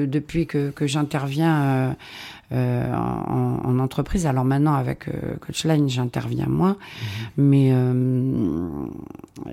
[0.06, 1.96] depuis que, que j'interviens
[2.50, 4.26] euh, en, entreprise.
[4.26, 6.78] Alors maintenant, avec euh, Coachline, j'interviens moins.
[6.78, 7.28] Mhm.
[7.36, 8.68] Mais euh,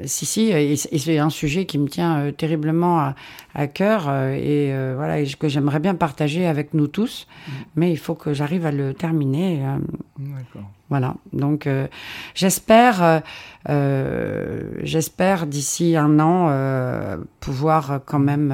[0.05, 3.15] si, si, et, c'est un sujet qui me tient euh, terriblement à,
[3.53, 7.27] à cœur et voilà, et que j'aimerais bien partager avec nous tous.
[7.47, 7.53] Mhm.
[7.75, 9.61] Mais il faut que j'arrive à le terminer.
[10.17, 10.69] D'accord.
[10.89, 11.15] Voilà.
[11.33, 11.67] Donc,
[12.33, 13.21] j'espère,
[13.67, 18.53] j'espère d'ici un an pouvoir quand même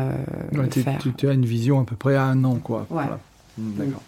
[0.71, 0.99] faire.
[1.15, 2.87] Tu, as une vision à peu près à un an, quoi.
[2.89, 3.19] Voilà.
[3.57, 4.01] D'accord.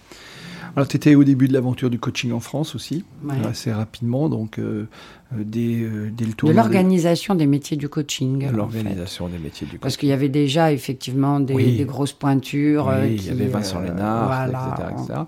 [0.76, 3.04] Alors, tu étais au début de l'aventure du coaching en France aussi,
[3.44, 4.88] assez rapidement, donc euh,
[5.34, 6.50] euh, dès, euh, dès, le tour.
[6.50, 8.50] De l'organisation des métiers du coaching.
[8.50, 9.80] De l'organisation des métiers du coaching.
[9.82, 12.92] Parce qu'il y avait déjà effectivement des, grosses pointures.
[13.02, 15.20] Oui, il y avait Vincent Lénard, etc.,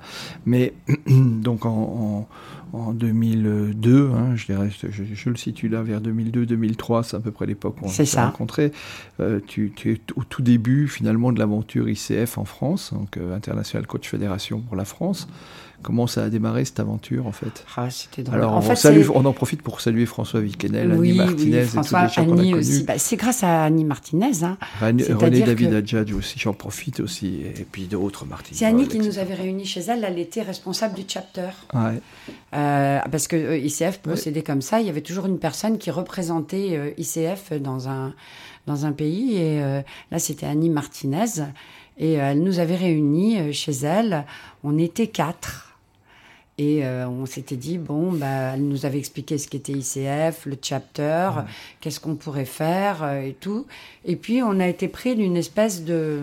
[0.47, 0.73] Mais
[1.07, 2.27] donc en en
[2.93, 7.77] 2002, hein, je, dirais, je, le situe là vers 2002-2003, c'est à peu près l'époque
[7.81, 8.71] où on s'est rencontrés.
[9.19, 13.87] Euh, tu, es au tout début finalement de l'aventure ICF en France, donc euh, International
[13.87, 15.27] Coach Fédération pour la France.
[15.85, 17.63] Comment ça a démarré cette aventure en fait?
[17.77, 21.61] Ah, C'était Alors en on, fait, on, en profite pour saluer François Viquenel, Annie Martinez
[21.61, 22.83] et tous les gens qu'on a connus.
[22.87, 24.43] Bah, c'est grâce à Annie Martinez.
[24.43, 24.57] Hein.
[24.81, 25.75] René, David que...
[25.75, 28.57] Adjadj aussi, j'en profite aussi, et puis d'autres Martinez.
[28.57, 31.49] C'est Annie qui nous avait réunis chez elle, elle était responsable du chapter.
[31.75, 32.01] Ouais.
[32.55, 35.91] Euh, parce que euh, ICF procédait comme ça, il y avait toujours une personne qui
[35.91, 38.15] représentait euh, ICF dans un,
[38.65, 41.43] dans un pays, et euh, là c'était Annie Martinez.
[41.99, 44.25] Et elle nous avait réunis chez elle.
[44.65, 45.64] On était quatre.
[46.57, 50.55] Et euh, on s'était dit, bon, bah, elle nous avait expliqué ce qu'était ICF, le
[50.61, 51.29] chapter,
[51.81, 53.65] qu'est-ce qu'on pourrait faire euh, et tout.
[54.05, 56.21] Et puis, on a été pris d'une espèce de.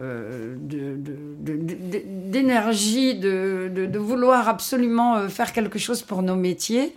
[0.00, 0.56] Euh,
[2.30, 6.94] d'énergie, de, de, de, vouloir absolument faire quelque chose pour nos métiers.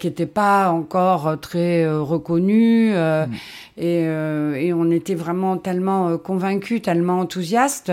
[0.00, 2.90] qui n'était pas encore très reconnu.
[2.90, 3.28] Mm.
[3.78, 7.92] Et, et, on était vraiment tellement convaincus, tellement enthousiastes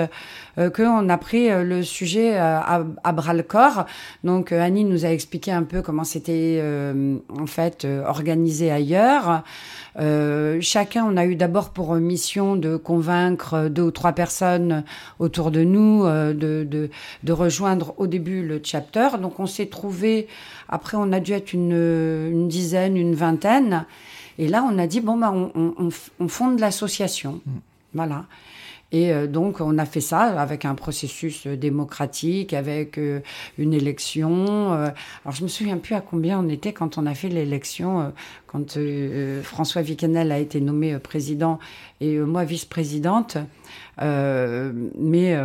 [0.55, 3.85] qu'on a pris le sujet à, à, bras le corps.
[4.23, 6.61] Donc Annie nous a expliqué un peu comment c'était
[7.29, 9.43] en fait organisé ailleurs.
[9.97, 14.83] Euh, chacun, on a eu d'abord pour mission de convaincre deux ou trois personnes
[15.19, 16.89] autour de nous euh, de, de,
[17.23, 19.09] de, rejoindre au début le chapter.
[19.21, 20.27] Donc on s'est trouvé,
[20.67, 23.85] après on a dû être une, une, dizaine, une vingtaine.
[24.37, 27.41] Et là, on a dit, bon, bah, on, on, on fonde l'association.
[27.45, 27.51] Mm.
[27.93, 28.25] Voilà.
[28.91, 33.21] Et euh, donc, on a fait ça avec un processus euh, démocratique, avec euh,
[33.57, 34.71] une élection.
[34.73, 38.13] alors, je me souviens plus à combien on était quand on a fait l'élection,
[38.55, 38.77] quand
[39.43, 41.59] François Vicanel a été nommé président
[41.99, 43.37] et moi vice-présidente.
[43.99, 45.35] mais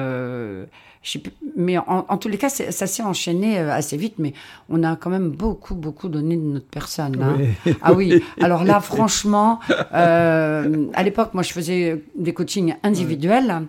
[1.57, 4.35] mais en, tous les cas, ça s'est enchaîné euh, assez vite, mais
[4.69, 7.23] on a quand même beaucoup, beaucoup donné de notre personne.
[7.23, 7.73] Hein.
[7.83, 9.61] Ah oui, alors là, franchement,
[9.95, 13.63] euh, à l'époque, moi, je faisais des coachings individuels.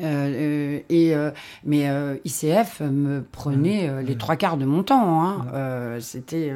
[0.00, 1.14] Euh, et
[1.64, 1.88] mais
[2.24, 5.22] ICF me prenait les trois quarts de mon temps.
[5.22, 5.98] Hein.
[6.00, 6.52] C'était,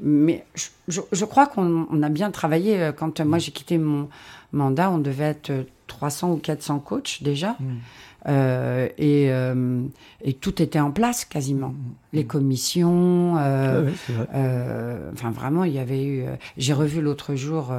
[0.00, 0.44] mais
[0.88, 2.90] je, je crois qu'on a bien travaillé.
[2.96, 4.08] Quand moi j'ai quitté mon
[4.52, 5.52] mandat, on devait être
[5.86, 7.56] 300 ou 400 coachs déjà.
[7.60, 7.76] Mm.
[8.28, 9.82] Euh, et, euh,
[10.22, 11.74] et, tout était en place quasiment.
[12.12, 13.90] Les commissions, euh,
[14.34, 16.24] euh, enfin vraiment, il y avait eu.
[16.56, 17.72] J'ai revu l'autre jour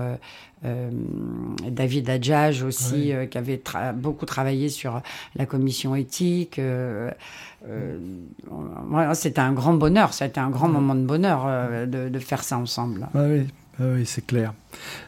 [1.69, 3.61] David Adjage aussi, qui avait
[3.95, 5.01] beaucoup travaillé sur
[5.35, 6.59] la commission éthique.
[9.13, 11.45] c'était un grand bonheur, c'était un grand moment de bonheur
[11.87, 13.07] de, de, faire ça ensemble.
[13.13, 13.47] oui,
[13.79, 14.53] oui c'est clair,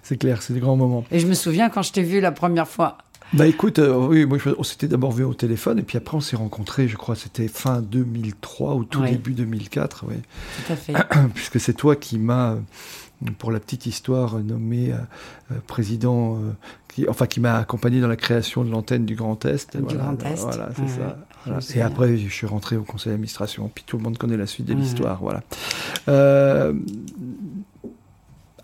[0.03, 1.03] c'est clair, c'est des grands moments.
[1.11, 2.99] Et je me souviens quand je t'ai vu la première fois.
[3.33, 6.21] Bah écoute, euh, oui, moi, on s'était d'abord vu au téléphone et puis après on
[6.21, 10.15] s'est rencontrés, je crois, c'était fin 2003 ou tout début 2004, oui.
[10.65, 10.93] Tout à fait.
[11.33, 12.55] Puisque c'est toi qui m'as,
[13.37, 14.97] pour la petite histoire, nommé euh,
[15.51, 16.39] euh, président,
[16.87, 19.75] qui, enfin qui m'a accompagné dans la création de l'antenne du Grand Est.
[19.75, 20.35] Du Grand Est.
[20.41, 21.17] Voilà, c'est ça.
[21.75, 23.69] Et après, je suis rentré au conseil d'administration.
[23.73, 25.19] Puis tout le monde connaît la suite de l'histoire.
[25.21, 25.43] Voilà.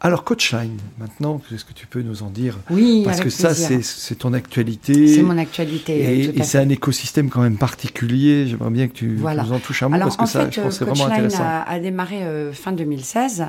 [0.04, 2.58] Alors, Coachline, maintenant, qu'est-ce que tu peux nous en dire?
[2.72, 5.08] Oui, Parce que ça, c'est ton actualité.
[5.08, 6.32] C'est mon actualité.
[6.36, 8.48] Et, c'est un écosystème quand même particulier.
[8.48, 10.86] J'aimerais bien que tu nous en touches un mot, parce que ça, je pense c'est
[10.86, 11.44] vraiment intéressant.
[11.44, 13.46] A, a démarré euh, fin 2016,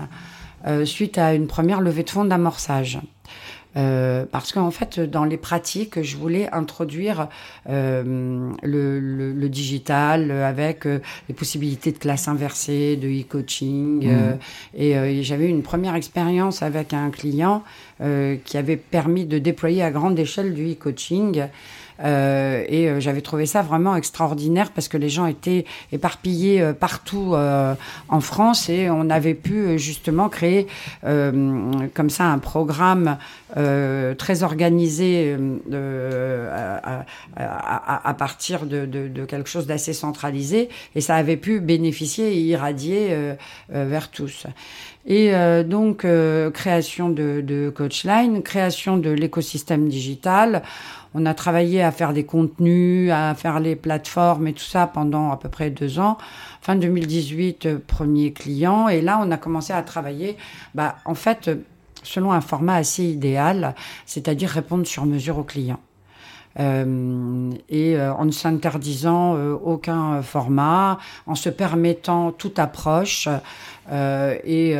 [0.67, 3.01] euh, suite à une première levée de fonds d'amorçage.
[3.77, 7.29] Euh, parce qu'en fait, dans les pratiques, je voulais introduire
[7.69, 14.07] euh, le, le, le, digital avec euh, les possibilités de classe inversée, de e-coaching.
[14.07, 14.11] Mmh.
[14.11, 14.35] Euh,
[14.77, 17.63] et euh, j'avais une première expérience avec un client
[18.45, 21.47] qui avait permis de déployer à grande échelle du e-coaching.
[22.03, 26.73] Euh, et euh, j'avais trouvé ça vraiment extraordinaire parce que les gens étaient éparpillés euh,
[26.73, 27.35] partout
[28.09, 30.67] en France et on avait pu justement créer
[31.03, 33.19] comme ça un programme
[33.55, 35.37] très organisé
[35.73, 37.05] à,
[37.37, 42.33] à, à, partir de, de, de quelque chose d'assez centralisé et ça avait pu bénéficier
[42.33, 43.17] et irradier
[43.69, 44.47] vers tous.
[45.07, 50.63] Et euh, donc, euh, création de, de Coachline, création de l'écosystème digital.
[51.15, 55.31] On a travaillé à faire des contenus, à faire les plateformes et tout ça pendant
[55.31, 56.19] à peu près deux ans.
[56.61, 58.89] Fin 2018, euh, premier client.
[58.89, 60.37] Et là, on a commencé à travailler,
[60.75, 61.51] bah, en fait,
[62.03, 63.75] selon un format assez idéal,
[64.07, 65.81] c'est-à-dire répondre sur mesure aux clients.
[66.61, 73.29] Euh, et euh, en ne s'interdisant euh, aucun format, en se permettant toute approche,
[73.91, 74.77] et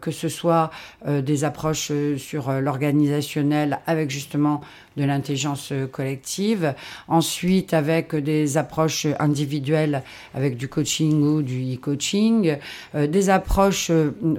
[0.00, 0.70] que ce soit
[1.04, 4.60] des approches sur l'organisationnel avec justement
[4.96, 6.74] de l'intelligence collective,
[7.08, 10.02] ensuite avec des approches individuelles
[10.34, 12.56] avec du coaching ou du e-coaching,
[12.94, 13.90] des approches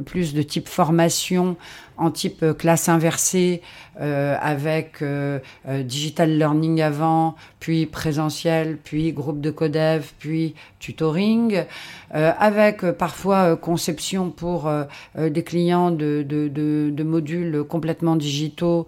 [0.06, 1.58] plus de type formation
[1.98, 3.62] en type euh, classe inversée
[4.00, 5.40] euh, avec euh,
[5.84, 7.36] digital learning avant,
[7.68, 11.66] puis présentiel, puis groupe de codev, puis tutoring,
[12.12, 14.72] avec parfois conception pour
[15.18, 18.88] des clients de, modules complètement digitaux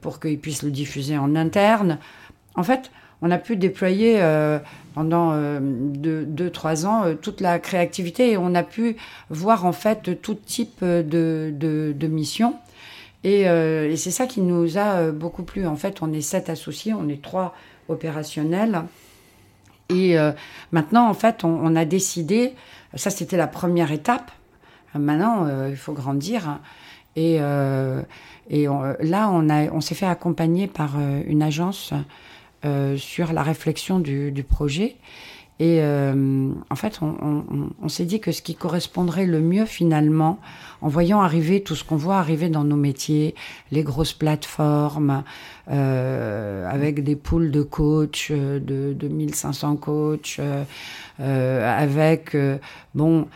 [0.00, 1.98] pour qu'ils puissent le diffuser en interne.
[2.56, 2.90] En fait,
[3.22, 4.20] on a pu déployer
[4.94, 6.50] pendant euh, deux, deux,
[6.84, 8.96] ans euh, toute la créativité et on a pu
[9.28, 12.56] voir en fait tout type de, de, missions.
[13.22, 15.66] Et, euh, et c'est ça qui nous a beaucoup plu.
[15.66, 17.54] En fait, on est sept associés, on est trois
[17.90, 18.82] opérationnels.
[19.90, 20.16] Et
[20.70, 22.52] maintenant, en fait, on, a décidé,
[22.94, 24.30] ça c'était la première étape.
[24.94, 26.60] Maintenant, il faut grandir.
[27.16, 27.40] Et,
[28.50, 28.66] et
[29.00, 31.92] là, on, on s'est fait accompagner par une agence
[32.66, 34.96] euh, sur la réflexion du projet.
[35.62, 40.40] Et en fait, on, s'est dit que ce qui correspondrait le mieux finalement,
[40.80, 43.34] en voyant arriver tout ce qu'on voit arriver dans nos métiers,
[43.70, 45.22] les grosses plateformes,
[45.66, 50.40] avec des poules de coachs, de, de 1500 coachs,
[51.18, 52.34] avec,
[52.94, 53.26] bon,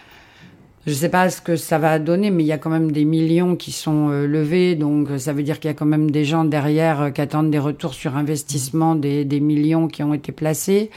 [0.87, 2.92] je ne sais pas ce que ça va donner, mais il y a quand même
[2.92, 6.11] des millions qui sont euh, levés, donc ça veut dire qu'il y a quand même
[6.11, 10.31] des gens derrière euh, qui attendent des retours sur investissement, des, millions qui ont été
[10.31, 10.90] placés.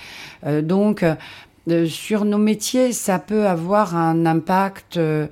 [0.46, 1.06] Euh, donc
[1.88, 5.30] sur nos métiers, ça peut avoir un impact ce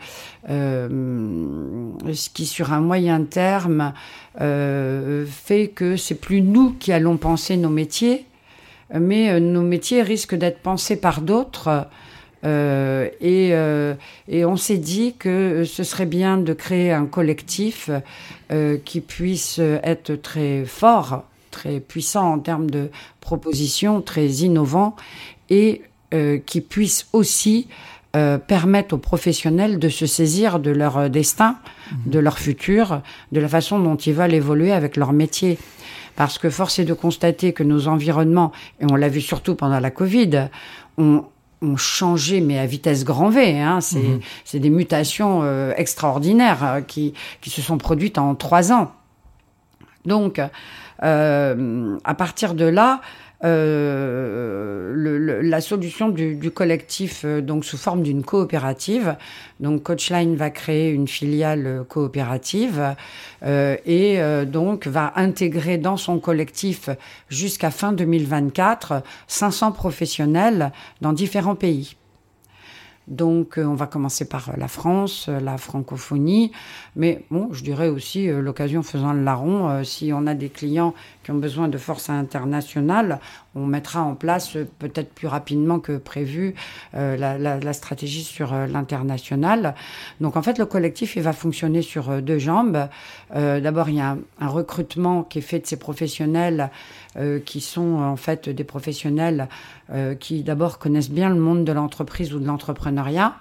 [2.34, 3.94] qui, sur un moyen terme,
[4.38, 8.26] fait que c'est plus nous qui allons penser nos métiers,
[8.94, 11.88] mais nos métiers risquent d'être pensés par d'autres.
[12.46, 13.96] Euh, et, euh,
[14.28, 17.90] et, on s'est dit que ce serait bien de créer un collectif
[18.52, 24.96] euh, qui puisse être très fort, très puissant en termes de propositions, très innovant,
[25.50, 25.82] et
[26.46, 27.68] qui puisse aussi
[28.48, 31.58] permettre aux professionnels de se saisir de leur destin,
[31.92, 32.10] mmh.
[32.10, 33.02] de leur futur,
[33.34, 35.58] de la façon dont ils veulent évoluer avec leur métier.
[36.16, 39.82] Parce que force est de constater que nos environnements, et on l'a vu surtout pendant
[39.82, 40.48] la Covid,
[40.98, 41.26] ont
[41.66, 43.60] ont changé, mais à vitesse grand V.
[43.60, 43.80] Hein.
[43.94, 44.20] Mhm.
[44.44, 48.92] C'est des mutations euh, extraordinaires euh, qui, qui, se sont produites en trois ans.
[50.06, 50.40] Donc,
[51.04, 53.02] euh, à partir de là,
[53.46, 59.16] euh, la solution du, collectif, euh, donc sous forme d'une coopérative.
[59.60, 62.96] Donc Coachline va créer une filiale coopérative
[63.44, 66.90] euh, et euh, donc va intégrer dans son collectif
[67.30, 71.96] jusqu'à fin 2024 500 professionnels dans différents pays.
[73.08, 76.52] Donc, on va commencer par la France, la francophonie,
[76.96, 79.84] mais bon, je dirais aussi l'occasion faisant le larron.
[79.84, 83.20] si on a des clients qui ont besoin de force internationale,
[83.56, 86.54] on mettra en place peut-être plus rapidement que prévu
[86.94, 89.74] la, stratégie sur l'international.
[90.22, 92.88] Donc, en fait, le collectif il va fonctionner sur deux jambes.
[93.34, 96.70] D'abord, il y a un, recrutement qui est fait de ces professionnels
[97.18, 99.48] euh, qui sont en fait des professionnels
[99.90, 103.36] euh, qui d'abord connaissent bien le monde de l'entreprise ou de l'entrepreneuriat.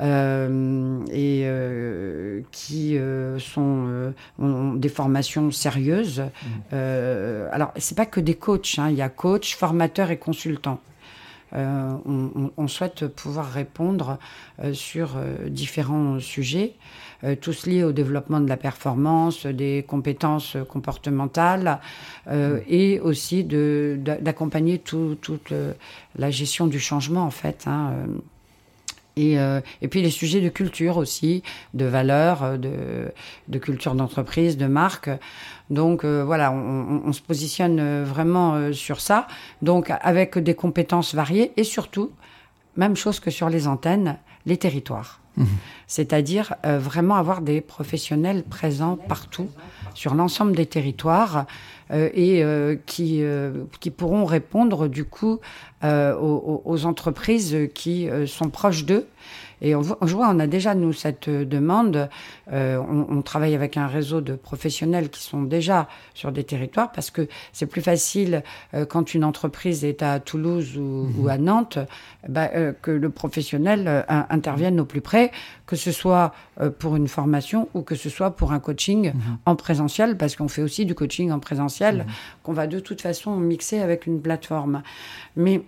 [0.00, 6.24] Euh, et euh, qui euh, sont ont des formations sérieuses.
[6.72, 6.76] Mmh.
[7.52, 8.88] alors c'est pas que des coachs, hein.
[8.90, 10.80] il y a coach, formateur et consultant.
[11.56, 14.18] On, on, souhaite pouvoir répondre
[14.72, 15.10] sur
[15.46, 16.74] différents sujets.
[17.24, 21.80] Euh, tous liés au développement de la performance, des compétences comportementales
[22.26, 25.52] euh, et aussi d'accompagner toute
[26.16, 27.64] la gestion du changement en fait.
[27.66, 27.92] Hein,
[29.18, 29.60] euh.
[29.80, 33.12] Et, et, puis les sujets de culture aussi, de valeurs, de,
[33.48, 35.10] de culture d'entreprise, de marque.
[35.70, 39.26] Donc voilà, on, on, se positionne vraiment sur ça.
[39.62, 42.10] Donc avec des compétences variées et surtout,
[42.76, 45.20] même chose que sur les antennes, les territoires.
[45.86, 49.48] C'est-à-dire euh, vraiment avoir des professionnels présents partout,
[49.94, 51.46] sur l'ensemble des territoires,
[51.90, 53.22] euh, et euh, qui,
[53.80, 55.40] qui pourront répondre du coup
[55.84, 59.06] aux, aux, entreprises qui sont proches d'eux
[59.64, 62.08] et on, voit, on a déjà, nous, cette euh, demande.
[62.52, 67.10] Euh, on, travaille avec un réseau de professionnels qui sont déjà sur des territoires parce
[67.10, 68.42] que c'est plus facile
[68.74, 71.28] euh, quand une entreprise est à Toulouse ou, mhm.
[71.28, 71.78] à Nantes
[72.28, 72.48] bah,
[72.82, 75.30] que le professionnel intervienne au plus près,
[75.66, 76.34] que ce soit
[76.78, 79.38] pour une formation ou que ce soit pour un coaching mhm.
[79.46, 82.04] en présentiel, parce qu'on fait aussi du coaching en présentiel mhm.
[82.42, 84.82] qu'on va de toute façon mixer avec une plateforme.
[85.36, 85.62] Mais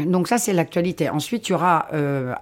[0.00, 1.10] donc ça, c'est l'actualité.
[1.10, 2.34] Ensuite, il y aura, euh,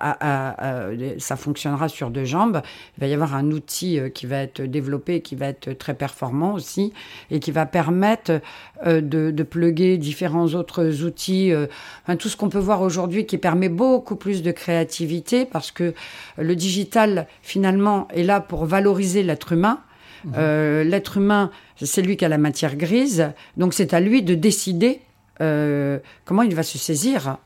[1.19, 2.63] ça fonctionnera sur deux jambes.
[2.97, 5.95] Il va y avoir un outil euh, qui va être développé, qui va être très
[5.95, 6.93] performant aussi,
[7.33, 8.41] et qui va permettre
[8.87, 11.53] euh, de, de plugger différents autres outils.
[12.05, 15.93] enfin, tout ce qu'on peut voir aujourd'hui qui permet beaucoup plus de créativité, parce que
[16.39, 19.81] le digital, finalement, est là pour valoriser l'être humain.
[20.23, 20.33] Mmh.
[20.83, 21.51] l'être humain,
[21.83, 25.01] c'est lui qui a la matière grise, donc c'est à lui de décider
[25.41, 27.39] euh, comment il va se saisir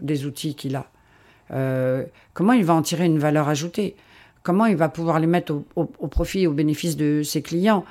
[0.00, 0.86] des outils qu'il a
[1.52, 3.96] euh, Comment il va en tirer une valeur ajoutée
[4.42, 7.84] Comment il va pouvoir les mettre au, profit et au bénéfice de ses clients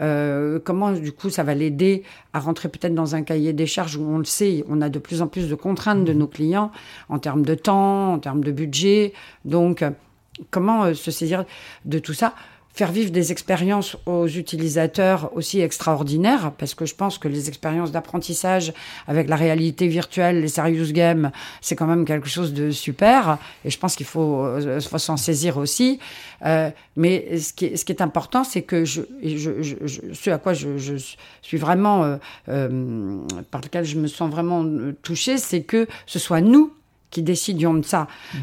[0.00, 3.96] euh, Comment, du coup, ça va l'aider à rentrer peut-être dans un cahier des charges
[3.96, 6.72] où on le sait, on a de plus en plus de contraintes de nos clients
[7.10, 9.12] en termes de temps, en termes de budget.
[9.44, 9.84] Donc,
[10.50, 11.44] comment se saisir
[11.84, 12.34] de tout ça
[12.72, 17.90] faire vivre des expériences aux utilisateurs aussi extraordinaires, parce que je pense que les expériences
[17.92, 18.72] d'apprentissage
[19.06, 21.30] avec la réalité virtuelle, les serious games,
[21.60, 25.16] c'est quand même quelque chose de super, et je pense qu'il faut, euh, faut s'en
[25.16, 25.98] saisir aussi.
[26.44, 29.76] Euh, mais ce qui est, ce qui est important, c'est que je, je, je,
[30.12, 30.94] ce à quoi je, je
[31.42, 32.16] suis vraiment, euh,
[32.48, 33.18] euh,
[33.50, 34.64] par lequel je me sens vraiment
[35.02, 36.72] touchée, c'est que ce soit nous
[37.10, 38.06] qui décidions de ça.
[38.34, 38.38] Mmh.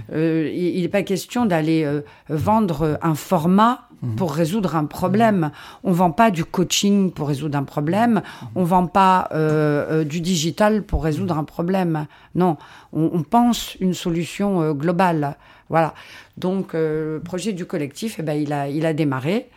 [0.54, 1.90] Il n'est pas question d'aller
[2.28, 4.16] vendre un format mmh.
[4.16, 5.52] pour résoudre un problème.
[5.84, 8.22] On vend pas du coaching pour résoudre un problème.
[8.56, 12.08] On vend pas euh, du digital pour résoudre un problème.
[12.36, 12.58] Non,
[12.94, 15.38] on, pense une solution globale.
[15.70, 15.94] Voilà.
[16.38, 19.50] Donc le projet du collectif, eh ben, il a il a démarré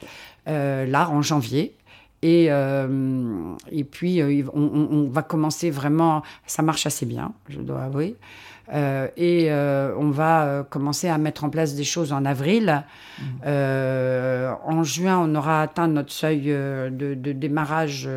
[0.46, 1.74] là en janvier.
[2.22, 4.22] Et, euh, et puis,
[4.52, 8.16] on, va commencer vraiment, ça marche assez bien, je dois avouer.
[8.72, 12.84] Euh, et euh, on va euh, commencer à mettre en place des choses en avril.
[13.20, 13.48] Mmh.
[14.64, 18.08] en juin, on aura atteint notre seuil de, de démarrage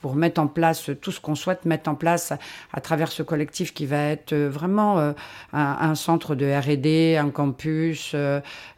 [0.00, 2.32] pour mettre en place tout ce qu'on souhaite mettre en place
[2.72, 5.14] à travers ce collectif qui va être vraiment un,
[5.52, 8.14] un, centre de R&D, un campus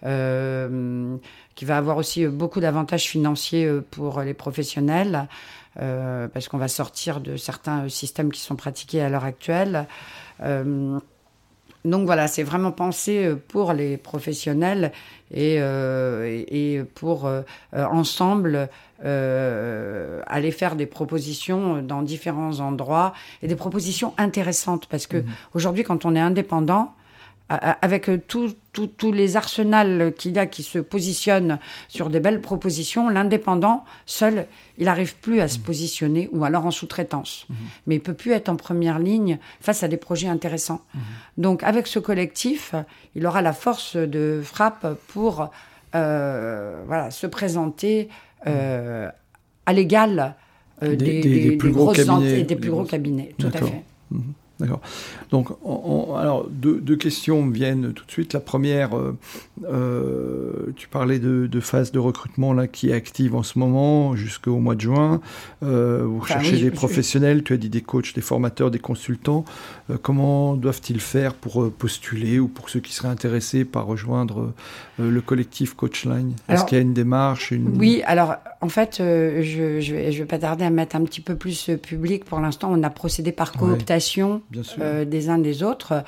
[0.03, 5.28] qui va avoir aussi beaucoup d'avantages financiers pour les professionnels.
[5.78, 9.86] Euh, parce qu'on va sortir de certains systèmes qui sont pratiqués à l'heure actuelle.
[10.42, 10.98] Euh,
[11.84, 14.92] donc voilà, c'est vraiment pensé pour les professionnels
[15.30, 17.42] et, euh, et pour euh,
[17.72, 18.68] ensemble
[19.04, 25.26] euh, aller faire des propositions dans différents endroits et des propositions intéressantes parce que mmh.
[25.54, 26.94] aujourd'hui, quand on est indépendant,
[27.51, 33.84] avec tous les arsenals qu'il y a qui se positionnent sur des belles propositions, l'indépendant,
[34.07, 34.46] seul,
[34.78, 35.62] il n'arrive plus à se mmh.
[35.62, 37.46] positionner, ou alors en sous-traitance.
[37.48, 37.55] Mmh.
[37.86, 40.82] Mais il peut plus être en première ligne face à des projets intéressants.
[40.94, 40.98] Mmh.
[41.38, 42.74] Donc avec ce collectif,
[43.16, 45.51] il aura la force de frappe pour
[45.96, 48.09] euh, voilà, se présenter
[48.46, 49.09] euh,
[49.66, 50.36] à l'égal
[50.84, 53.34] euh, des, des, des, plus gros cabinets, des plus gros cabinets.
[53.38, 53.82] Tout à fait.
[54.61, 54.80] D'accord.
[55.30, 55.48] Donc,
[56.18, 58.34] alors, deux, deux, questions me viennent tout de suite.
[58.34, 59.16] La première, euh,
[59.64, 64.14] euh, tu parlais de, de, phase de recrutement là, qui est active en ce moment
[64.16, 65.20] jusqu'au mois de juin.
[65.62, 69.44] Euh, vous cherchez des professionnels, tu as dit des coachs, des formateurs, des consultants.
[70.02, 74.52] Comment doivent-ils faire pour postuler ou pour ceux qui seraient intéressés par rejoindre
[74.98, 77.76] le collectif Coachline Est-ce qu'il y a une démarche une...
[77.78, 81.34] Oui, alors en fait, je, vais, je vais pas tarder à mettre un petit peu
[81.34, 82.24] plus public.
[82.24, 84.42] Pour l'instant, on a procédé par cooptation
[84.80, 86.03] euh, des uns des autres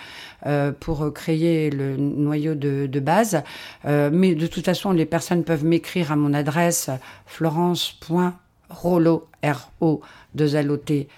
[0.46, 3.42] euh, pour créer le noyau de, base.
[3.84, 6.90] Euh, mais de toute façon, les personnes peuvent m'écrire à mon adresse
[7.26, 10.00] florence.rolo, r o
[10.34, 11.08] 2 l o t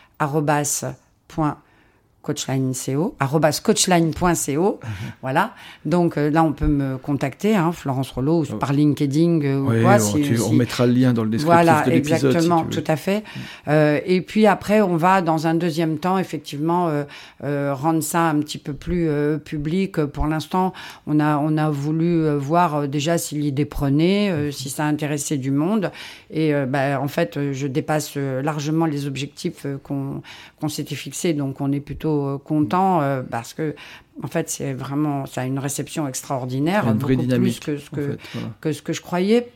[2.24, 3.16] coachline.co,
[3.62, 4.80] coachline.co.
[4.82, 4.90] Mhm.
[5.22, 5.54] Voilà.
[5.84, 8.56] Donc euh, là, on peut me contacter, hein, Florence Rollo, oh.
[8.56, 9.98] par LinkedIn euh, ou quoi.
[9.98, 12.24] Si, on, mettra le lien dans le descriptif voilà, de l'épisode.
[12.24, 13.20] Exactement, tout à fait.
[13.20, 13.40] Mm.
[13.68, 16.88] Euh, et puis après, on va dans un deuxième temps, effectivement,
[17.42, 19.08] euh, rendre ça un petit peu plus
[19.44, 20.04] public.
[20.06, 20.72] Pour l'instant,
[21.06, 25.90] on a on a voulu voir déjà si l'idée prenait, si ça intéressait du monde.
[26.30, 30.22] Et bah, en fait, je dépasse largement les objectifs qu'on
[30.60, 33.74] qu'on s'était fixés, donc on est plutôt euh, content euh, parce que
[34.22, 38.18] en fait, c'est vraiment, ça a une réception extraordinaire, beaucoup plus que ce que,
[38.60, 39.50] que ce que je croyais.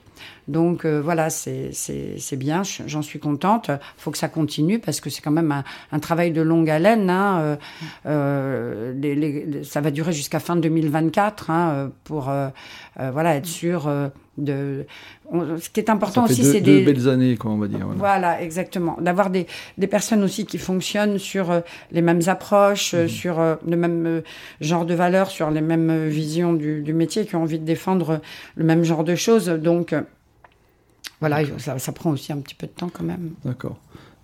[0.48, 3.68] Donc euh, voilà, c'est bien, j'en suis contente.
[3.68, 6.68] Il faut que ça continue parce que c'est quand même un, un, travail de longue
[6.68, 7.08] haleine.
[7.08, 7.58] Hein.
[8.06, 12.32] Euh, les, les, ça va durer jusqu'à fin 2024 hein, pour
[12.96, 13.88] voilà être sûr
[14.38, 14.86] de.
[15.30, 17.80] On, ce qui est important aussi, c'est des belles années, quoi, on va dire.
[17.80, 18.96] Voilà, voilà exactement.
[19.00, 21.62] D'avoir des, des personnes aussi qui fonctionnent sur
[21.92, 23.08] les mêmes approches, mmh.
[23.08, 24.22] sur le même
[24.60, 28.20] genre de valeurs, sur les mêmes visions du, du métier, qui ont envie de défendre
[28.56, 29.48] le même genre de choses.
[29.48, 29.94] Donc
[31.20, 33.32] voilà, ça, ça, prend aussi un petit peu de temps quand même.
[33.44, 33.76] D'accord.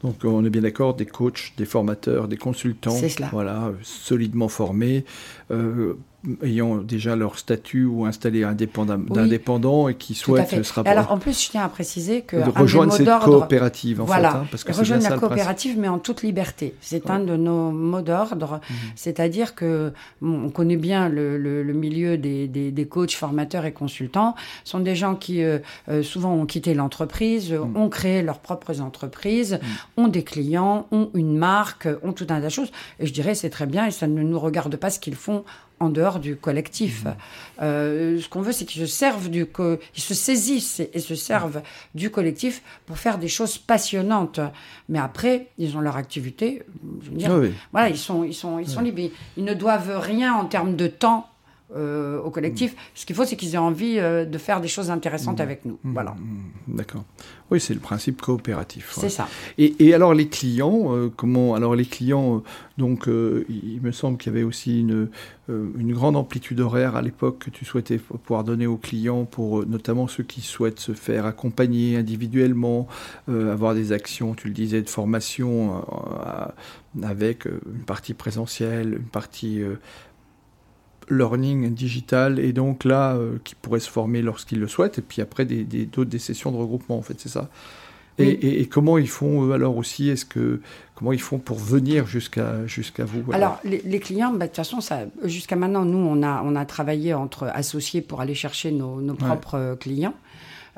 [0.05, 2.97] Donc on est bien d'accord, des coachs, des formateurs, des consultants,
[3.33, 5.05] voilà, solidement formés,
[5.51, 5.95] euh,
[6.43, 10.97] ayant déjà leur statut ou installé indépendant, oui, d'indépendant et qui souhaitent se rapprocher.
[10.99, 14.37] Alors en plus, je tiens à préciser que de rejoindre cette coopérative en voilà, fait,
[14.37, 16.75] hein, parce que rejoindre la coopérative, mais en toute liberté.
[16.81, 17.11] C'est ouais.
[17.11, 18.75] un de nos mots d'ordre, mmh.
[18.97, 23.65] c'est-à-dire que bon, on connaît bien le, le, le milieu des, des, des, coachs, formateurs
[23.65, 24.35] et consultants.
[24.65, 25.59] Ce sont des gens qui euh,
[25.89, 27.77] euh souvent ont quitté l'entreprise, mmh.
[27.77, 30.01] ont créé leurs propres entreprises, mmh.
[30.01, 32.73] ont des clients, ont une marque, ont tout un tas de choses.
[33.01, 35.45] Et je dirais c'est très bien et ça ne nous regarde pas ce qu'ils font
[35.85, 37.05] en dehors du collectif.
[37.05, 37.15] Mmh.
[37.63, 41.15] Euh, ce qu'on veut, c'est qu'ils se servent du, co ils se saisissent et, se
[41.15, 41.99] servent mmh.
[41.99, 44.41] du collectif pour faire des choses passionnantes.
[44.89, 46.63] Mais après, ils ont leur activité.
[47.03, 47.53] Je veux dire, oui.
[47.73, 49.11] voilà, ils sont, ils sont, ils sont libres.
[49.37, 51.29] Ils ne doivent rien en termes de temps
[51.75, 52.77] euh, au collectif.
[52.95, 55.79] Ce qu'il faut, c'est qu'ils aient envie euh, de faire des choses intéressantes avec nous.
[55.83, 56.11] Voilà.
[56.11, 57.05] Mmh, d'accord.
[57.51, 58.93] Oui, c'est le principe coopératif.
[58.95, 59.27] C'est ça.
[59.57, 62.43] Et, et, alors les clients, euh, comment Alors les clients,
[62.77, 65.09] donc il me semble qu'il y avait aussi une,
[65.49, 70.07] une grande amplitude horaire à l'époque que tu souhaitais pouvoir donner aux clients, pour notamment
[70.07, 72.89] ceux qui souhaitent se faire accompagner individuellement,
[73.29, 75.83] avoir des actions, tu le disais, de formation
[77.03, 79.63] avec une partie présentielle, une partie
[81.11, 85.23] learning digital et donc là euh, qui pourrait se former lorsqu'ils le souhaitent et puis
[85.23, 87.49] après des, d'autres des sessions de regroupement en fait c'est ça.
[88.17, 90.61] Et, comment ils font alors aussi est-ce que
[90.95, 94.81] comment ils font pour venir jusqu'à jusqu'à vous alors, les, clients bah, de toute façon
[94.81, 99.01] ça jusqu'à maintenant nous on a on a travaillé entre associés pour aller chercher nos,
[99.01, 100.15] nos propres euh, clients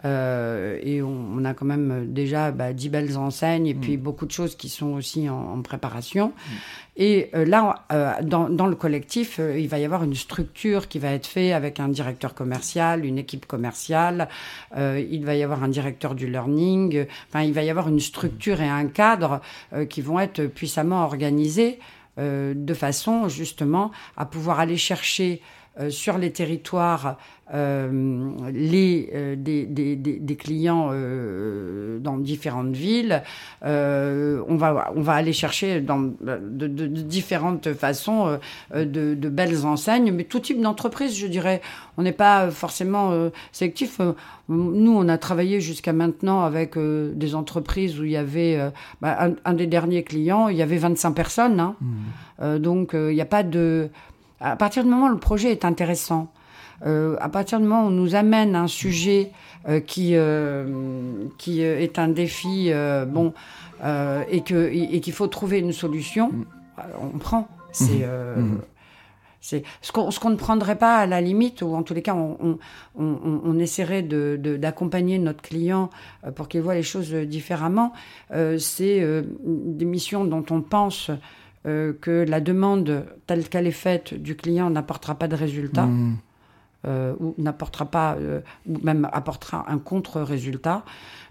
[0.05, 3.81] euh, et on, a quand même déjà bah, 10 belles enseignes et mm.
[3.81, 6.29] puis beaucoup de choses qui sont aussi en, préparation.
[6.29, 6.53] Mm.
[6.99, 10.99] Et euh, là, euh, dans, dans, le collectif, il va y avoir une structure qui
[10.99, 14.29] va être faite avec un directeur commercial, une équipe commerciale,
[14.77, 18.61] il va y avoir un directeur du learning, enfin, il va y avoir une structure
[18.61, 19.41] et un cadre
[19.89, 21.79] qui vont être puissamment organisés
[22.19, 25.43] de façon justement à pouvoir aller chercher
[25.91, 27.17] sur les territoires
[27.55, 33.23] euh, les, euh, des, des, des, clients euh, dans différentes villes.
[33.63, 38.37] on, va, on va aller chercher dans, de, de, différentes façons
[38.75, 41.63] de, de, belles enseignes, mais tout type d'entreprise, je dirais.
[41.97, 44.01] On n'est pas forcément sélectif.
[44.49, 48.59] Nous, on a travaillé jusqu'à maintenant avec des entreprises où il y avait
[49.01, 51.61] bah, un, des derniers clients, il y avait 25 personnes.
[51.61, 51.77] Hein.
[52.41, 52.59] Mmh.
[52.59, 53.89] donc, il n'y a pas de...
[54.41, 56.29] À partir du moment où le projet est intéressant,
[56.85, 59.33] euh, à partir du moment où on nous amène un sujet
[59.69, 62.71] euh, qui, euh, qui est un défi,
[63.09, 63.33] bon,
[64.31, 66.45] et qu'il et faut trouver une solution, mm.
[67.01, 67.49] on prend.
[67.73, 68.07] C'est.
[68.07, 68.41] Mm.
[68.41, 68.61] Mm.
[69.39, 72.59] C'est ce qu'on ne prendrait pas à la limite, ou en tous les cas, on,
[72.99, 75.89] on, on, essaierait d'accompagner de, notre client
[76.35, 77.93] pour qu'il voit les choses différemment.
[78.59, 81.13] c'est des missions dont on pense
[81.67, 85.89] que la demande telle qu'elle est faite du client n'apportera pas de résultat.
[86.87, 90.85] Euh, ou n'apportera pas, euh, ou même apportera un contre-résultat.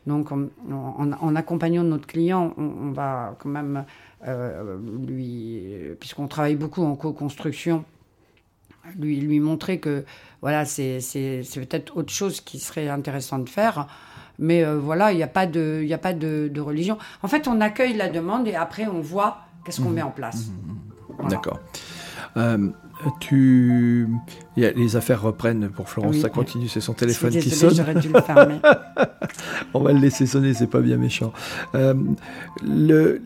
[0.06, 3.86] Donc, en, accompagnant notre client, on, va quand même
[4.28, 4.78] euh,
[5.08, 5.64] lui,
[6.00, 7.86] puisqu'on travaille beaucoup en co-construction,
[9.00, 10.04] lui, lui montrer que
[10.42, 11.00] voilà, c'est
[11.56, 13.88] peut-être autre chose qui serait intéressant de faire.
[14.38, 16.98] Mais voilà, il n'y a pas, de, a pas de, religion.
[17.24, 19.93] En fait, on accueille la demande et après, on voit qu'est-ce qu'on mmh.
[19.93, 20.47] met en place.
[20.47, 21.59] Mmh, mmh, D'accord.
[23.20, 24.07] Tu...
[24.55, 27.74] les affaires reprennent pour Florence, ça continue, c'est son téléphone qui sonne.
[27.99, 28.59] Dû le fermer.
[29.74, 31.34] On va le laisser sonner, c'est pas bien méchant.
[31.76, 31.93] Euh,
[32.63, 33.22] le,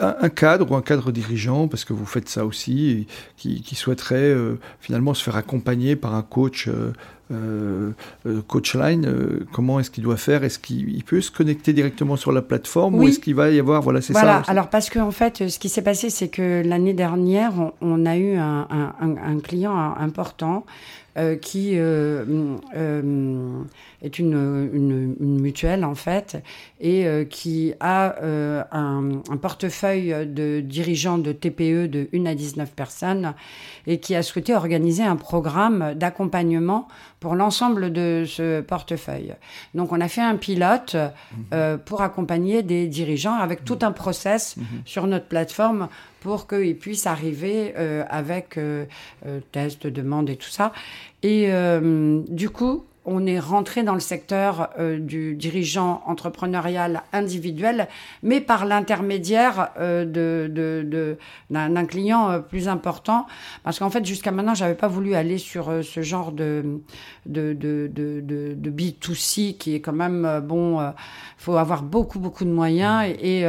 [0.00, 3.06] un cadre ou un cadre dirigeant, parce que vous faites ça aussi,
[3.36, 6.92] qui, souhaiterait euh, finalement se faire accompagner par un coach euh,
[7.32, 7.92] euh,
[8.26, 10.42] euh, Coachline, euh, comment est-ce qu'il doit faire?
[10.42, 13.82] Est-ce qu'il peut se connecter directement sur la plateforme ou est-ce qu'il va y avoir
[13.82, 14.42] voilà c'est ça?
[14.48, 18.16] Alors parce qu'en en fait, ce qui s'est passé, c'est que l'année dernière, on, a
[18.16, 18.66] eu un,
[19.00, 20.64] un client important
[21.18, 22.24] euh, qui euh,
[22.76, 23.62] euh,
[24.00, 26.40] est une, mutuelle en fait
[26.80, 33.34] et qui a un, un, portefeuille de dirigeants de TPE de 1 à 19 personnes
[33.88, 36.86] et qui a souhaité organiser un programme d'accompagnement
[37.20, 39.34] pour l'ensemble de ce portefeuille.
[39.74, 41.76] Donc on a fait un pilote mmh.
[41.84, 44.62] pour accompagner des dirigeants avec tout un process mmh.
[44.86, 45.88] sur notre plateforme
[46.20, 48.84] pour qu'ils puissent arriver euh, avec euh,
[49.26, 50.72] euh, test, demande et tout ça.
[51.22, 51.50] Et
[52.28, 57.88] du coup, on est rentré dans le secteur euh, du dirigeant entrepreneurial individuel,
[58.22, 63.26] mais par l'intermédiaire euh, de, d'un, client euh, plus important.
[63.64, 66.80] Parce qu'en fait, jusqu'à maintenant, j'avais pas voulu aller sur ce genre de,
[67.24, 70.92] de, de, de, B2C qui est quand même, bon,
[71.38, 73.04] faut avoir beaucoup, beaucoup de moyens.
[73.20, 73.44] Et,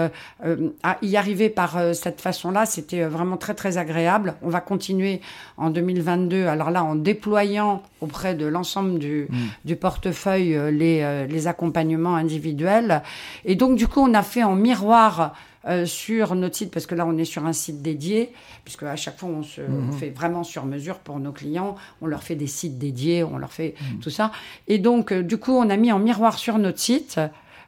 [1.01, 4.35] y arriver par cette façon-là, c'était vraiment très, très agréable.
[4.41, 5.21] On va continuer
[5.57, 9.40] en 2022, alors là, en déployant auprès de l'ensemble du, mm.
[9.65, 13.01] Du portefeuille euh, les, euh, les accompagnements individuels.
[13.45, 15.33] Et donc, du coup, on a fait en miroir
[15.67, 18.31] euh, sur notre site, parce que là, on est sur un site dédié,
[18.63, 19.91] puisque à chaque fois, on se mm-hmm.
[19.93, 21.75] fait vraiment sur mesure pour nos clients.
[22.01, 23.99] On leur fait des sites dédiés, on leur fait mm.
[23.99, 24.31] tout ça.
[24.67, 27.19] Et donc, du coup, on a mis en miroir sur notre site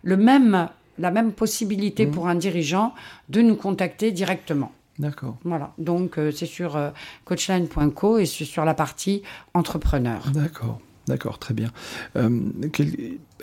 [0.02, 2.12] le même, la même possibilité mm.
[2.12, 2.94] pour un dirigeant
[3.30, 4.72] de nous contacter directement.
[5.00, 5.38] D'accord.
[5.44, 5.72] Voilà.
[5.80, 6.80] Donc, c'est sur
[7.26, 9.24] coachline.co et c'est sur la partie
[9.56, 10.22] entrepreneur.
[10.32, 10.80] D'accord.
[11.08, 11.70] D'accord, très bien.
[12.16, 12.30] Euh,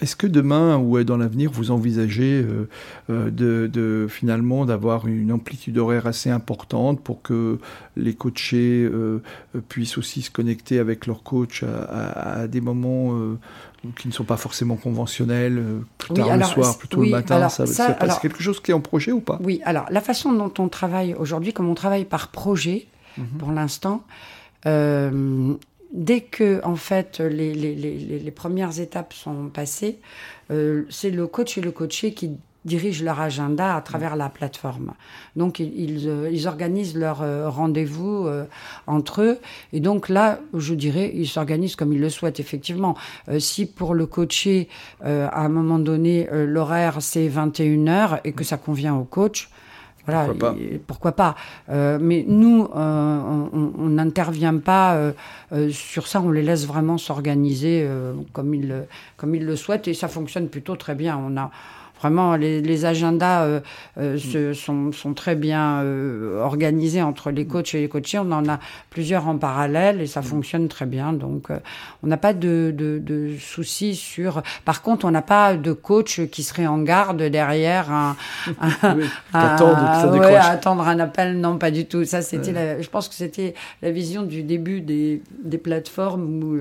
[0.00, 2.68] est-ce que demain ou dans l'avenir, vous envisagez euh,
[3.10, 7.58] euh, de, finalement d'avoir une amplitude horaire assez importante pour que
[7.96, 8.88] les coachés
[9.68, 13.14] puissent aussi se connecter avec leur coach à, des moments
[13.98, 15.62] qui ne sont pas forcément conventionnels,
[15.98, 19.20] plus tard le soir, plutôt le matin C'est quelque chose qui est en projet ou
[19.20, 19.38] pas?
[19.42, 22.86] Oui, alors la façon dont on travaille aujourd'hui, comme on travaille par projet
[23.18, 23.26] mhm.
[23.38, 24.02] pour l'instant,
[25.92, 29.98] dès que en fait les, les, les, les premières étapes sont passées,
[30.50, 32.32] euh, c'est le coach et le coaché qui
[32.66, 34.92] dirigent leur agenda à travers la plateforme.
[35.34, 38.28] Donc ils, ils, euh, organisent leur euh, rendez-vous
[38.86, 39.38] entre eux
[39.72, 42.96] et donc là, je dirais, ils s'organisent comme ils le souhaitent effectivement.
[43.38, 44.68] si pour le coaché,
[45.02, 49.48] à un moment donné, l'horaire c'est 21h et que ça convient au coach,
[50.06, 50.28] voilà,
[50.86, 51.34] pourquoi pas,
[51.68, 53.20] euh, Mais nous, euh,
[53.52, 54.94] on n'intervient pas
[55.52, 57.86] euh, sur ça, on les laisse vraiment s'organiser
[58.32, 58.84] comme ils,
[59.16, 61.18] comme ils le souhaitent et ça fonctionne plutôt très bien.
[61.18, 61.50] On a,
[62.00, 63.60] Vraiment, les, les agendas euh,
[63.98, 68.18] euh se, sont, sont, très bien euh, organisés entre les coachs et les coachés.
[68.18, 71.12] On en a plusieurs en parallèle et ça fonctionne très bien.
[71.12, 71.58] Donc, euh,
[72.02, 74.42] on n'a pas de, de, de, soucis sur.
[74.64, 78.16] Par contre, on n'a pas de coach qui serait en garde derrière un.
[78.82, 81.38] un, oui, attendre, ouais, attendre un appel.
[81.38, 82.06] Non, pas du tout.
[82.06, 82.82] Ça, c'était.
[82.82, 86.58] Je pense que c'était la vision du début des, des plateformes où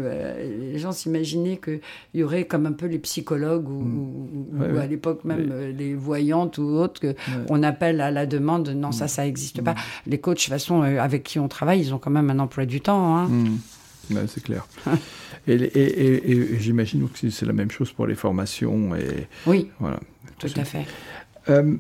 [0.80, 1.82] les gens s'imaginaient qu'il
[2.14, 4.74] y aurait comme un peu les psychologues ou, mm.
[4.74, 7.16] ou à l'époque même euh, les voyantes ou autres, que
[7.50, 8.70] on appelle à la demande.
[8.70, 9.10] Non, ça, mm.
[9.10, 9.74] ça n'existe pas.
[9.74, 9.78] Mm.
[10.08, 12.40] Les coachs, de toute façon, euh, avec qui on travaille, ils ont quand même un
[12.40, 13.18] emploi du temps.
[13.18, 13.28] Hein.
[13.28, 14.16] Mm.
[14.28, 14.66] c'est clair.
[15.48, 18.96] et, j'imagine que c'est la même chose pour les formations.
[18.96, 20.00] Et, oui, voilà,
[20.38, 20.86] tout à fait.
[21.50, 21.76] Euh,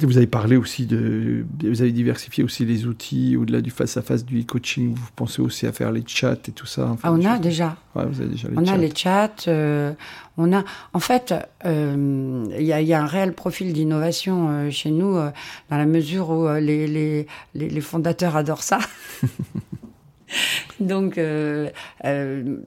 [0.00, 1.44] vous avez parlé aussi de.
[1.62, 4.94] Vous avez diversifié aussi les outils au-delà du face-à-face du e-coaching.
[4.94, 7.76] Vous pensez aussi à faire les chats et tout ça ah, On a déjà.
[7.94, 8.72] Ouais, vous avez déjà les on chats.
[8.72, 9.34] a les chats.
[9.48, 9.92] Euh,
[10.36, 10.64] on a.
[10.92, 15.14] En fait, euh, il y, a, y, a, un réel profil d'innovation euh, chez nous,
[15.14, 18.78] dans la mesure où les, les, les, fondateurs adorent ça.
[20.80, 22.60] Donc, je,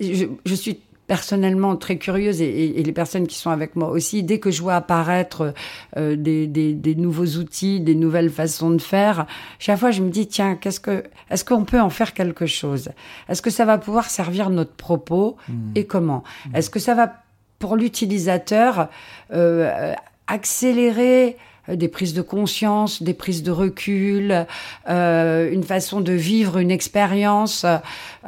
[0.00, 4.38] je suis personnellement très curieuse et, et, les personnes qui sont avec moi aussi, dès
[4.38, 5.54] que je vois apparaître
[5.96, 9.26] euh, des, des, des, nouveaux outils, des nouvelles façons de faire,
[9.58, 12.90] chaque fois je me dis tiens, qu'est-ce que, est-ce qu'on peut en faire quelque chose?
[13.28, 15.36] Est-ce que ça va pouvoir servir notre propos?
[15.48, 15.54] Mmh.
[15.74, 16.22] et comment?
[16.22, 16.56] Mmh.
[16.56, 17.12] Est-ce que ça va
[17.58, 18.86] pour l'utilisateur
[19.32, 19.92] euh,
[20.28, 21.36] accélérer
[21.68, 24.46] des prises de conscience, des prises de recul,
[24.88, 27.66] euh, une façon de vivre une expérience,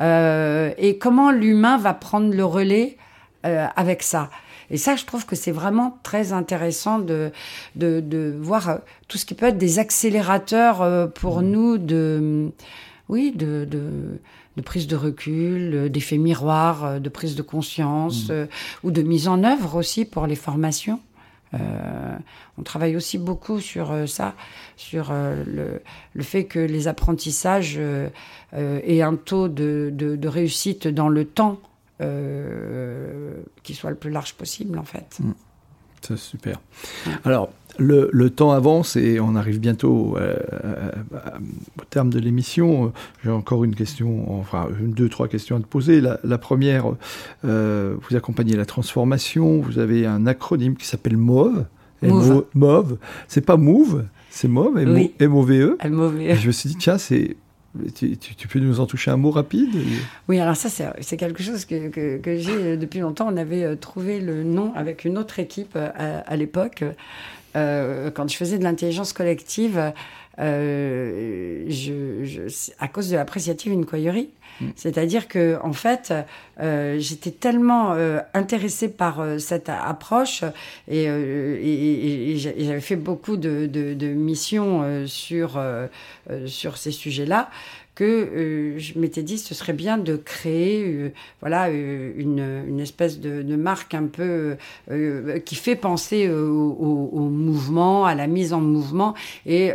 [0.01, 2.97] euh, et comment l'humain va prendre le relais
[3.45, 4.31] euh, avec ça.
[4.71, 7.31] Et ça, je trouve que c'est vraiment très intéressant de,
[7.77, 8.79] de, de, voir
[9.09, 11.47] tout ce qui peut être des accélérateurs euh, pour mmh.
[11.47, 12.51] nous de,
[13.09, 14.21] oui, de, de,
[14.57, 18.47] de prise de recul, d'effets miroirs, de prise de conscience, mmh.
[18.85, 21.01] ou de mise en œuvre aussi pour les formations.
[21.55, 22.17] Euh,
[22.59, 24.35] on travaille aussi beaucoup sur euh, ça,
[24.77, 25.81] sur euh,
[26.15, 27.79] le, fait que les apprentissages
[28.53, 31.61] aient un taux de, réussite dans le temps
[33.63, 35.19] qui soit le plus large possible, en fait.
[35.21, 35.33] Mmh.
[36.03, 36.61] C'est super.
[37.25, 40.91] Alors, le, temps avance et on arrive bientôt euh, euh,
[41.81, 42.93] au terme de l'émission.
[43.25, 46.01] J'ai encore une question, enfin deux, trois questions à te poser.
[46.01, 46.87] La, première,
[47.45, 51.65] euh, vous accompagnez la transformation, vous avez un acronyme qui s'appelle MOVE.
[52.55, 52.99] MOVE.
[53.29, 54.79] C'est pas MOVE, c'est MOVE,
[55.21, 55.77] M-O-V-E.
[55.81, 56.35] E.
[56.35, 57.37] Je me suis dit, tiens, c'est
[57.95, 59.71] tu, peux nous en toucher un mot rapide
[60.29, 60.69] Oui, alors ça,
[61.01, 63.29] c'est quelque chose que, j'ai depuis longtemps.
[63.33, 66.85] On avait trouvé le nom avec une autre équipe à, à l'époque.
[67.55, 69.93] Euh, quand je faisais de l'intelligence collective,
[70.39, 72.43] euh, je, je,
[72.79, 74.31] à cause de l'appréciative inquiry.
[74.61, 74.67] Mm.
[74.77, 76.13] C'est-à-dire que en fait,
[76.61, 80.45] euh, j'étais tellement euh, intéressée par euh, cette approche
[80.89, 85.61] et, euh, et, et, j'avais fait beaucoup de, de, de missions sur
[86.47, 87.51] sur ces sujets-là
[87.95, 92.81] que euh, je m'étais dit ce serait bien de créer euh, voilà euh, une, une,
[92.81, 94.57] espèce de, de, marque un peu
[95.45, 99.15] qui fait penser au, au, au, mouvement, à la mise en mouvement
[99.47, 99.73] et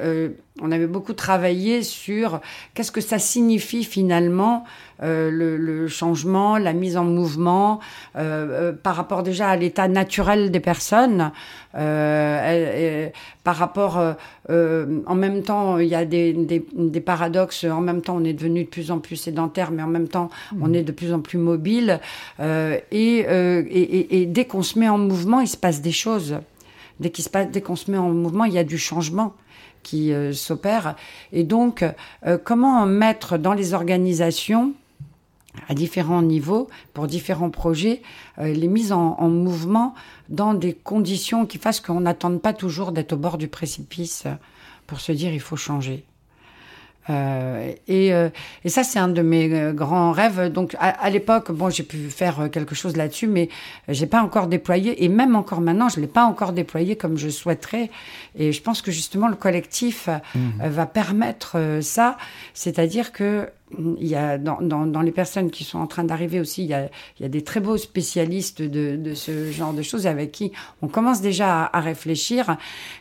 [0.61, 2.41] on avait beaucoup travaillé sur
[2.73, 4.65] qu'est-ce que ça signifie finalement
[5.03, 7.79] euh, le, le, changement, la mise en mouvement
[8.15, 11.31] euh, euh, par rapport déjà à l'état naturel des personnes,
[11.75, 14.01] euh, et, par rapport
[14.49, 18.23] euh, en même temps il y a des, des, des, paradoxes, en même temps on
[18.23, 20.29] est devenu de plus en plus sédentaire, mais en même temps
[20.59, 20.75] on mmh.
[20.75, 21.99] est de plus en plus mobile
[22.39, 26.37] et, et, et, dès qu'on se met en mouvement, il se passe des choses.
[26.99, 29.35] Dès qu'il se passe, dès qu'on se met en mouvement, il y a du changement
[29.87, 30.95] qui euh, s'opère.
[31.31, 31.85] Et donc,
[32.25, 34.73] euh, comment mettre dans les organisations
[35.69, 38.03] à différents niveaux, pour différents projets,
[38.37, 39.95] les mises en, en, mouvement
[40.29, 44.25] dans des conditions qui fassent qu'on n'attende pas toujours d'être au bord du précipice
[44.85, 46.05] pour se dire il faut changer?
[47.09, 48.29] Euh, et, euh,
[48.63, 50.51] et, ça, c'est un de mes euh, grands rêves.
[50.51, 53.49] Donc, à, l'époque, bon, j'ai pu faire quelque chose là-dessus, mais
[53.87, 55.03] j'ai pas encore déployé.
[55.03, 57.89] Et même encore maintenant, je l'ai pas encore déployé comme je souhaiterais.
[58.37, 60.67] Et je pense que justement, le collectif mmh.
[60.67, 62.17] va permettre ça.
[62.53, 66.39] C'est-à-dire que il y a dans, dans, dans, les personnes qui sont en train d'arriver
[66.39, 66.89] aussi, il y, a,
[67.19, 70.53] il y a, des très beaux spécialistes de, de, ce genre de choses avec qui
[70.81, 72.55] on commence déjà à, à réfléchir.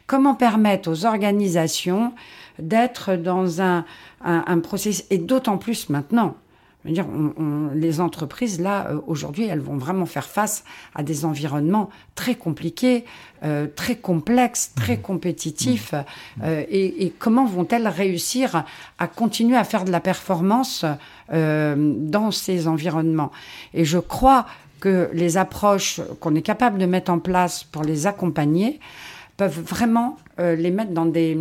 [0.09, 2.13] Comment permettre aux organisations
[2.59, 3.85] d'être dans un,
[4.25, 6.37] un, un processus, et d'autant plus maintenant.
[6.85, 10.63] Je veux dire, on, les entreprises, là, euh, aujourd'hui, elles vont vraiment faire face
[10.95, 13.05] à des environnements très compliqués,
[13.43, 15.03] euh, très complexes, très mmh.
[15.03, 15.93] compétitifs.
[15.93, 16.43] Mmh.
[16.45, 18.65] Euh, et, et, comment vont-elles réussir
[19.01, 20.85] à continuer à faire de la performance
[21.33, 23.33] euh, dans ces environnements?
[23.75, 24.47] Et je crois
[24.79, 28.79] que les approches qu'on est capable de mettre en place pour les accompagner
[29.37, 31.37] peuvent vraiment euh, les mettre dans des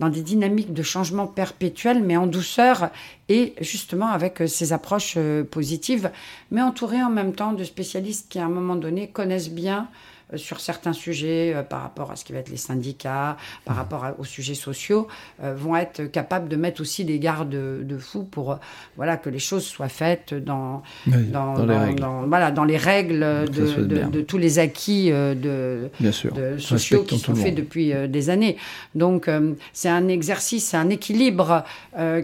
[0.00, 2.88] dans des dynamiques de changement perpétuel, mais en douceur
[3.28, 6.10] et justement avec euh, ces approches euh, positives,
[6.50, 9.88] mais entourées en même temps de spécialistes qui, à un moment donné, connaissent bien
[10.36, 13.78] sur certains sujets euh, par rapport à ce qui va être les syndicats, par mmh.
[13.78, 15.08] rapport aux sujets sociaux,
[15.42, 18.58] euh, vont être capables de mettre aussi des gardes de fous pour
[18.96, 22.06] voilà que les choses soient faites dans, dans, dans, les, règles.
[22.26, 27.34] voilà, dans les règles de, de, de, tous les acquis de, de sociaux qui sont
[27.34, 28.56] faits depuis des années.
[28.94, 29.28] Donc
[29.72, 31.64] c'est un exercice, c'est un équilibre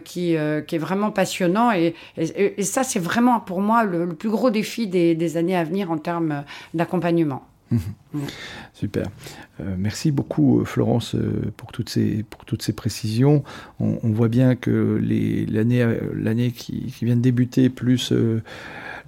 [0.04, 0.36] qui,
[0.66, 4.30] qui est vraiment passionnant et, et, et ça c'est vraiment pour moi le, le, plus
[4.30, 6.44] gros défi des, des années à venir en termes
[6.74, 7.42] d'accompagnement.
[8.74, 9.06] Super.
[9.60, 12.24] Euh, merci beaucoup, Florence, euh, pour toutes ces,
[12.74, 13.42] précisions.
[13.80, 15.00] On, voit bien que
[15.50, 18.42] l'année qui, vient de débuter, plus euh,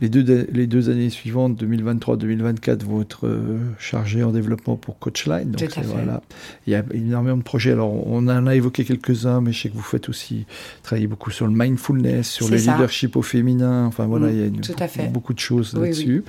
[0.00, 5.50] les deux, les deux années suivantes, 2023-2024, vont être euh, chargées en développement pour Coachline.
[5.50, 6.22] Donc, voilà.
[6.66, 7.72] Il y a énormément de projets.
[7.72, 10.46] Alors, on en a évoqué quelques-uns, mais je sais que vous faites aussi
[10.82, 13.86] travailler beaucoup sur le mindfulness, sur le leadership au féminin.
[13.86, 16.24] Enfin, voilà, il y a beaucoup, beaucoup, de choses là-dessus.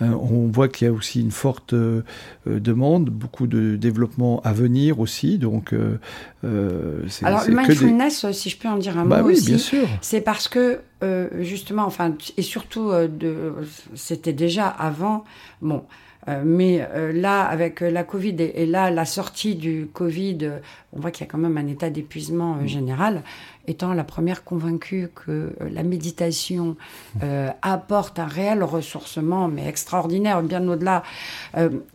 [0.00, 2.02] Euh, on voit qu'il y a aussi une forte euh,
[2.46, 5.38] demande, beaucoup de développement à venir aussi.
[5.38, 5.74] Donc,
[6.42, 9.86] Alors, le mindfulness, si je peux en dire un bah mot oui, sûr.
[10.00, 13.54] c'est parce que euh, justement, enfin, et surtout, euh, de,
[13.94, 15.24] c'était déjà avant,
[15.62, 15.84] bon,
[16.28, 20.50] euh, mais là, avec la Covid et, là, la sortie du Covid,
[20.92, 22.66] on voit qu'il y a quand même un état d'épuisement mmh.
[22.66, 23.22] général.
[23.66, 26.76] Étant la première convaincue que la méditation
[27.62, 31.04] apporte un réel ressourcement, mais extraordinaire, bien au-delà,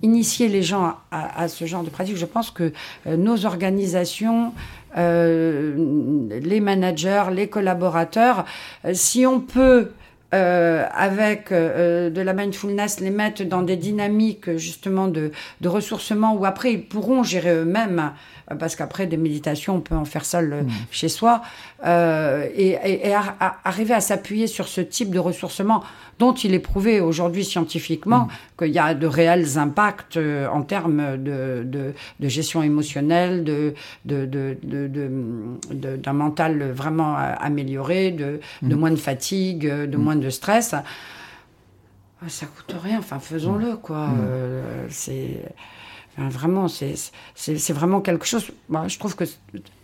[0.01, 2.71] initier les gens à, à, ce genre de pratique, je pense que
[3.05, 4.53] nos organisations
[4.95, 8.45] les managers, les collaborateurs.
[8.85, 9.89] Euh, si on peut
[10.33, 15.31] euh, avec euh, de la mindfulness, les mettre dans des dynamiques justement de,
[15.61, 18.11] de ressourcement où après ils pourront gérer eux-mêmes
[18.44, 20.69] euh, parce qu'après des méditations, on peut en faire seul euh, mmh.
[20.91, 21.41] chez soi,
[21.85, 23.15] euh, et, et, et
[23.63, 25.83] arriver à s'appuyer sur ce type de ressourcement
[26.19, 28.29] dont il est prouvé aujourd'hui scientifiquement mmh.
[28.59, 33.73] qu'il y a de réels impacts euh, en termes de, de, de, gestion émotionnelle, de,
[34.05, 38.75] d'un mental vraiment amélioré, de, mmh.
[38.75, 40.75] moins de fatigue, de moins de stress.
[42.27, 44.09] Ça coûte rien, enfin faisons-le quoi.
[44.19, 45.41] Euh, c'est
[46.17, 48.51] vraiment, c'est vraiment quelque chose.
[48.69, 49.25] Moi, je trouve que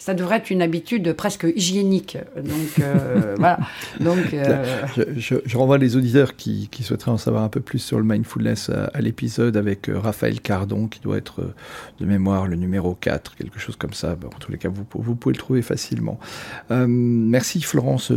[0.01, 2.17] ça devrait être une habitude presque hygiénique.
[2.35, 3.59] Donc euh, voilà.
[3.99, 4.65] Donc euh...
[5.15, 8.03] je, je, renvoie les auditeurs qui, qui, souhaiteraient en savoir un peu plus sur le
[8.03, 11.53] mindfulness à, à l'épisode avec euh, Raphaël Cardon, qui doit être euh,
[11.99, 14.13] de mémoire le numéro 4, quelque chose comme ça.
[14.25, 16.19] En tous les cas, vous, vous pouvez le trouver facilement.
[16.71, 18.11] Euh, merci Florence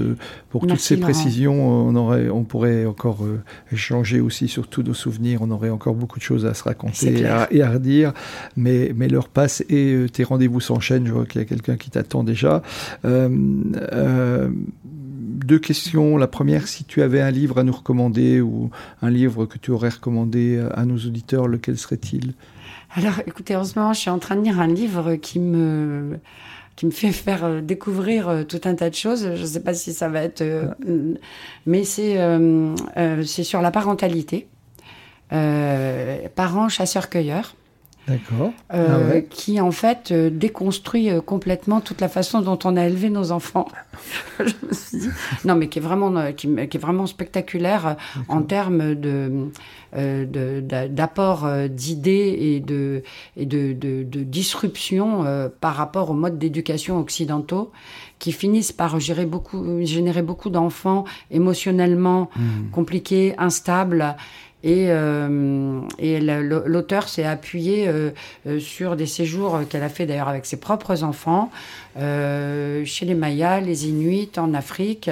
[0.49, 1.13] pour merci, toutes ces Laurent.
[1.13, 1.69] précisions.
[1.69, 3.27] On aurait, on pourrait encore
[3.71, 5.43] échanger aussi sur tous nos souvenirs.
[5.43, 8.15] On aurait encore beaucoup de choses à se raconter et à, et à redire
[8.57, 11.07] mais, mais l'heure passe et euh, tes rendez-vous s'enchaînent.
[11.07, 12.63] Je vois qu'il y a quelqu'un qui t'attend déjà.
[13.05, 13.29] Euh,
[13.93, 14.51] euh,
[14.87, 16.17] deux questions.
[16.17, 18.71] La première, si tu avais un livre à nous recommander ou
[19.03, 22.35] un livre que tu aurais recommandé à nos auditeurs, lequel serait-il?
[22.97, 26.19] Alors, écoutez, en ce moment, je suis en train de lire un livre qui me
[26.77, 29.31] qui me fait faire découvrir tout un tas de choses.
[29.37, 30.43] Je ne sais pas si ça va être,
[31.67, 34.49] mais c'est euh, euh, c'est sur la parentalité,
[35.33, 37.55] euh, parents chasseurs-cueilleurs.
[38.07, 38.53] D'accord.
[38.73, 39.27] euh, Ah ouais.
[39.31, 43.33] qui en fait euh, déconstruit euh, complètement toute la façon dont on a élevé nos
[43.33, 43.67] enfants.
[44.39, 45.09] je me suis dit,
[45.45, 47.97] non, mais qui est vraiment, qui, qui est vraiment spectaculaire
[48.29, 49.49] en termes de
[49.97, 53.03] de- d'a- d'apport d'idées et de
[53.37, 55.25] et de, de, de disruption
[55.61, 57.71] par rapport aux modes d'éducation occidentaux
[58.19, 62.71] qui finissent par gérer beaucoup, générer beaucoup d'enfants émotionnellement Hmm.
[62.73, 64.17] compliqués, instables.
[64.65, 65.83] Et, euh,
[66.65, 68.11] l'auteur s'est appuyé euh,
[68.47, 71.51] euh, sur des séjours qu'elle a fait d'ailleurs avec ses propres enfants,
[71.97, 75.11] euh, chez les Mayas, les Inuits, en Afrique,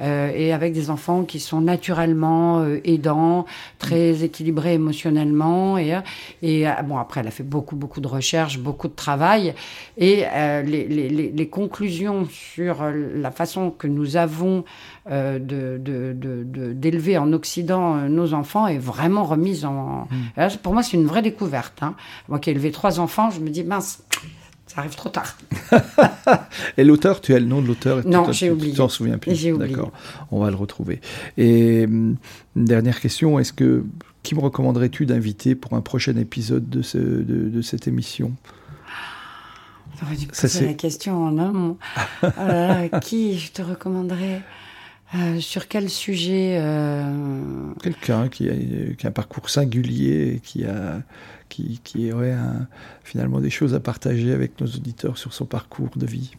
[0.00, 3.46] euh, et avec des enfants qui sont naturellement euh, aidants,
[3.78, 5.78] très équilibrés émotionnellement.
[5.78, 5.98] Et,
[6.42, 9.54] et euh, bon, après, elle a fait beaucoup, beaucoup de recherches, beaucoup de travail.
[9.96, 14.64] Et euh, les, les, les, conclusions sur euh, la façon que nous avons
[15.10, 20.08] euh, de, de, de, d'élever en Occident euh, nos enfants est vraiment remise en.
[20.36, 21.82] Là, pour moi, c'est une vraie découverte.
[21.82, 21.94] Hein.
[22.28, 24.02] Moi qui ai élevé trois enfants, je me dis, mince,
[24.66, 25.36] ça arrive trop tard.
[26.76, 28.72] Et l'auteur, tu as le nom de l'auteur Non, j'ai oublié.
[28.72, 29.34] Tu t'en souviens plus.
[29.34, 29.70] J'ai oublié.
[29.74, 29.92] D'accord.
[30.30, 31.00] On va le retrouver.
[31.38, 32.16] Et hum,
[32.56, 33.84] une dernière question, est-ce que
[34.22, 38.32] qui me recommanderais-tu d'inviter pour un prochain épisode de, ce- de, de cette émission?
[40.00, 41.78] J'aurais dû Ça, poser c'est- la question en amont.
[42.22, 44.42] Oh qui je te recommanderais?
[45.14, 48.52] Euh, Sur quel sujet euh, Quelqu'un qui a,
[48.98, 51.00] qui a un parcours singulier et qui a
[51.48, 52.66] qui, qui aurait un-
[53.04, 56.32] finalement des choses à partager avec nos auditeurs sur son parcours de vie.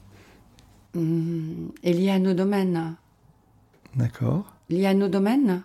[0.95, 2.95] hum, est lié à nos domaines
[3.95, 5.61] D'accord Lié à nos domaines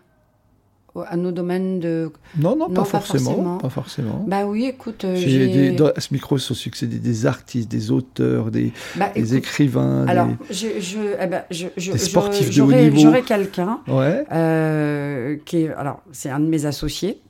[0.95, 2.13] À nos domaines de.
[2.39, 3.59] Non, non, Non, pas, pas forcément, forcément.
[3.59, 4.25] Pas forcément.
[4.29, 8.73] Bah oui, écoute, euh, J'ai à ce micro sont succédés des artistes, des auteurs, des,
[8.97, 10.07] Bah, des écrivains.
[10.07, 12.99] Alors, des- je, je, eh ben, je, je, Des sportifs de j'aurais- haut niveau.
[12.99, 14.25] J'aurais quelqu'un Ouais.
[14.33, 17.23] euh, qui est, alors c'est un de mes associés,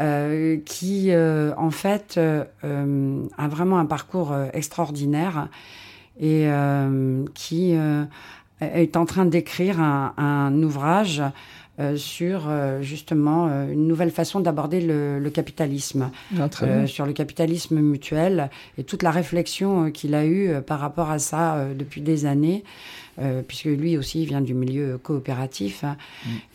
[0.00, 2.44] euh, qui euh, en fait euh,
[3.36, 5.48] a vraiment un parcours extraordinaire
[6.20, 6.48] et
[7.34, 7.76] qui
[8.60, 11.22] est en train d'écrire un, un ouvrage
[11.80, 16.10] euh, sur euh, justement euh, une nouvelle façon d'aborder le, le capitalisme,
[16.82, 21.20] Ah, sur le capitalisme mutuel et toute la réflexion qu'il a eue par rapport à
[21.20, 22.64] ça depuis des années,
[23.20, 25.84] euh, puisque lui aussi vient du milieu coopératif.
[25.84, 25.96] hein.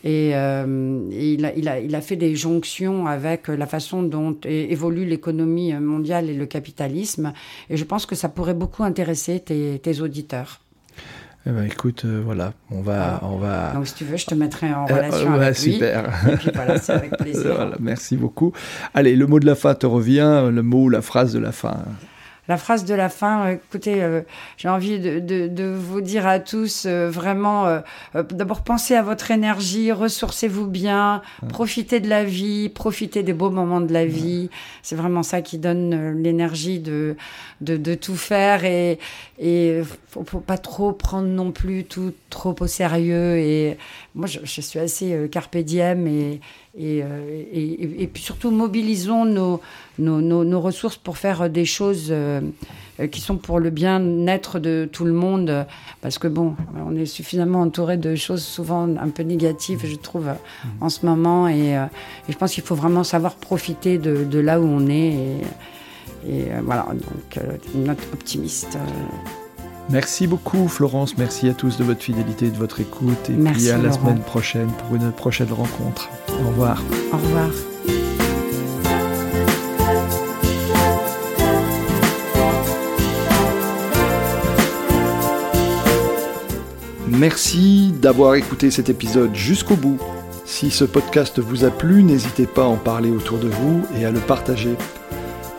[0.02, 4.36] Et euh, il, a, il, a, il a fait des jonctions avec la façon dont
[4.44, 7.32] évolue l'économie mondiale et le capitalisme.
[7.70, 10.60] Et je pense que ça pourrait beaucoup intéresser tes, tes auditeurs.
[11.46, 13.72] Eh ben, écoute, euh, voilà, on va, on va.
[13.74, 15.72] Donc, si tu veux, je te mettrai en Euh, relation ouais, avec lui.
[15.74, 16.28] super.
[16.32, 17.52] Et puis voilà, c'est avec plaisir.
[17.54, 18.54] Voilà, merci beaucoup.
[18.94, 21.52] Allez, le mot de la fin te revient, le mot ou la phrase de la
[21.52, 21.84] fin.
[22.46, 24.20] La phrase de la fin, euh, écoutez, euh,
[24.58, 27.80] j'ai envie de, de, de vous dire à tous, euh, vraiment, euh,
[28.30, 33.80] d'abord pensez à votre énergie, ressourcez-vous bien, profitez de la vie, profitez des beaux moments
[33.80, 34.50] de la vie.
[34.82, 37.16] C'est vraiment ça qui donne l'énergie de,
[37.62, 38.98] de, de tout faire et
[39.38, 43.38] et faut, faut pas trop prendre non plus tout trop au sérieux.
[43.38, 43.78] Et
[44.14, 46.40] moi, je, je suis assez carpe diem et
[46.76, 49.60] et, euh, et, puis surtout mobilisons nos,
[49.98, 52.40] nos, ressources pour faire des choses euh,
[52.98, 55.50] euh, qui sont pour le bien-être de tout le monde.
[55.50, 55.64] euh,
[56.00, 60.28] Parce que bon, on est suffisamment entouré de choses souvent un peu négatives, je trouve,
[60.28, 60.34] euh,
[60.80, 61.46] en ce moment.
[61.46, 61.86] Et, euh,
[62.28, 65.12] je pense qu'il faut vraiment savoir profiter de, là où on est.
[66.26, 68.78] Et, euh, voilà, donc euh, une note optimiste.
[69.90, 71.16] Merci beaucoup, Florence.
[71.18, 73.28] Merci à tous de votre fidélité et de votre écoute.
[73.28, 74.00] Et Merci, puis à la Laurent.
[74.00, 76.08] semaine prochaine pour une prochaine rencontre.
[76.30, 76.82] Au revoir.
[77.12, 77.50] au revoir.
[87.06, 89.98] Merci d'avoir écouté cet épisode jusqu'au bout.
[90.46, 94.04] Si ce podcast vous a plu, n'hésitez pas à en parler autour de vous et
[94.04, 94.76] à le partager.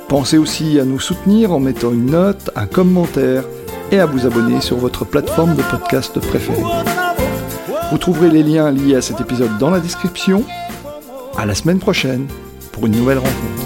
[0.08, 3.44] Pensez aussi à nous soutenir en mettant une note, un commentaire
[3.92, 6.64] et à vous abonner sur votre plateforme de podcast préférée.
[7.92, 10.44] Vous trouverez les liens liés à cet épisode dans la description.
[11.38, 12.28] À la semaine prochaine
[12.72, 13.66] pour une nouvelle rencontre.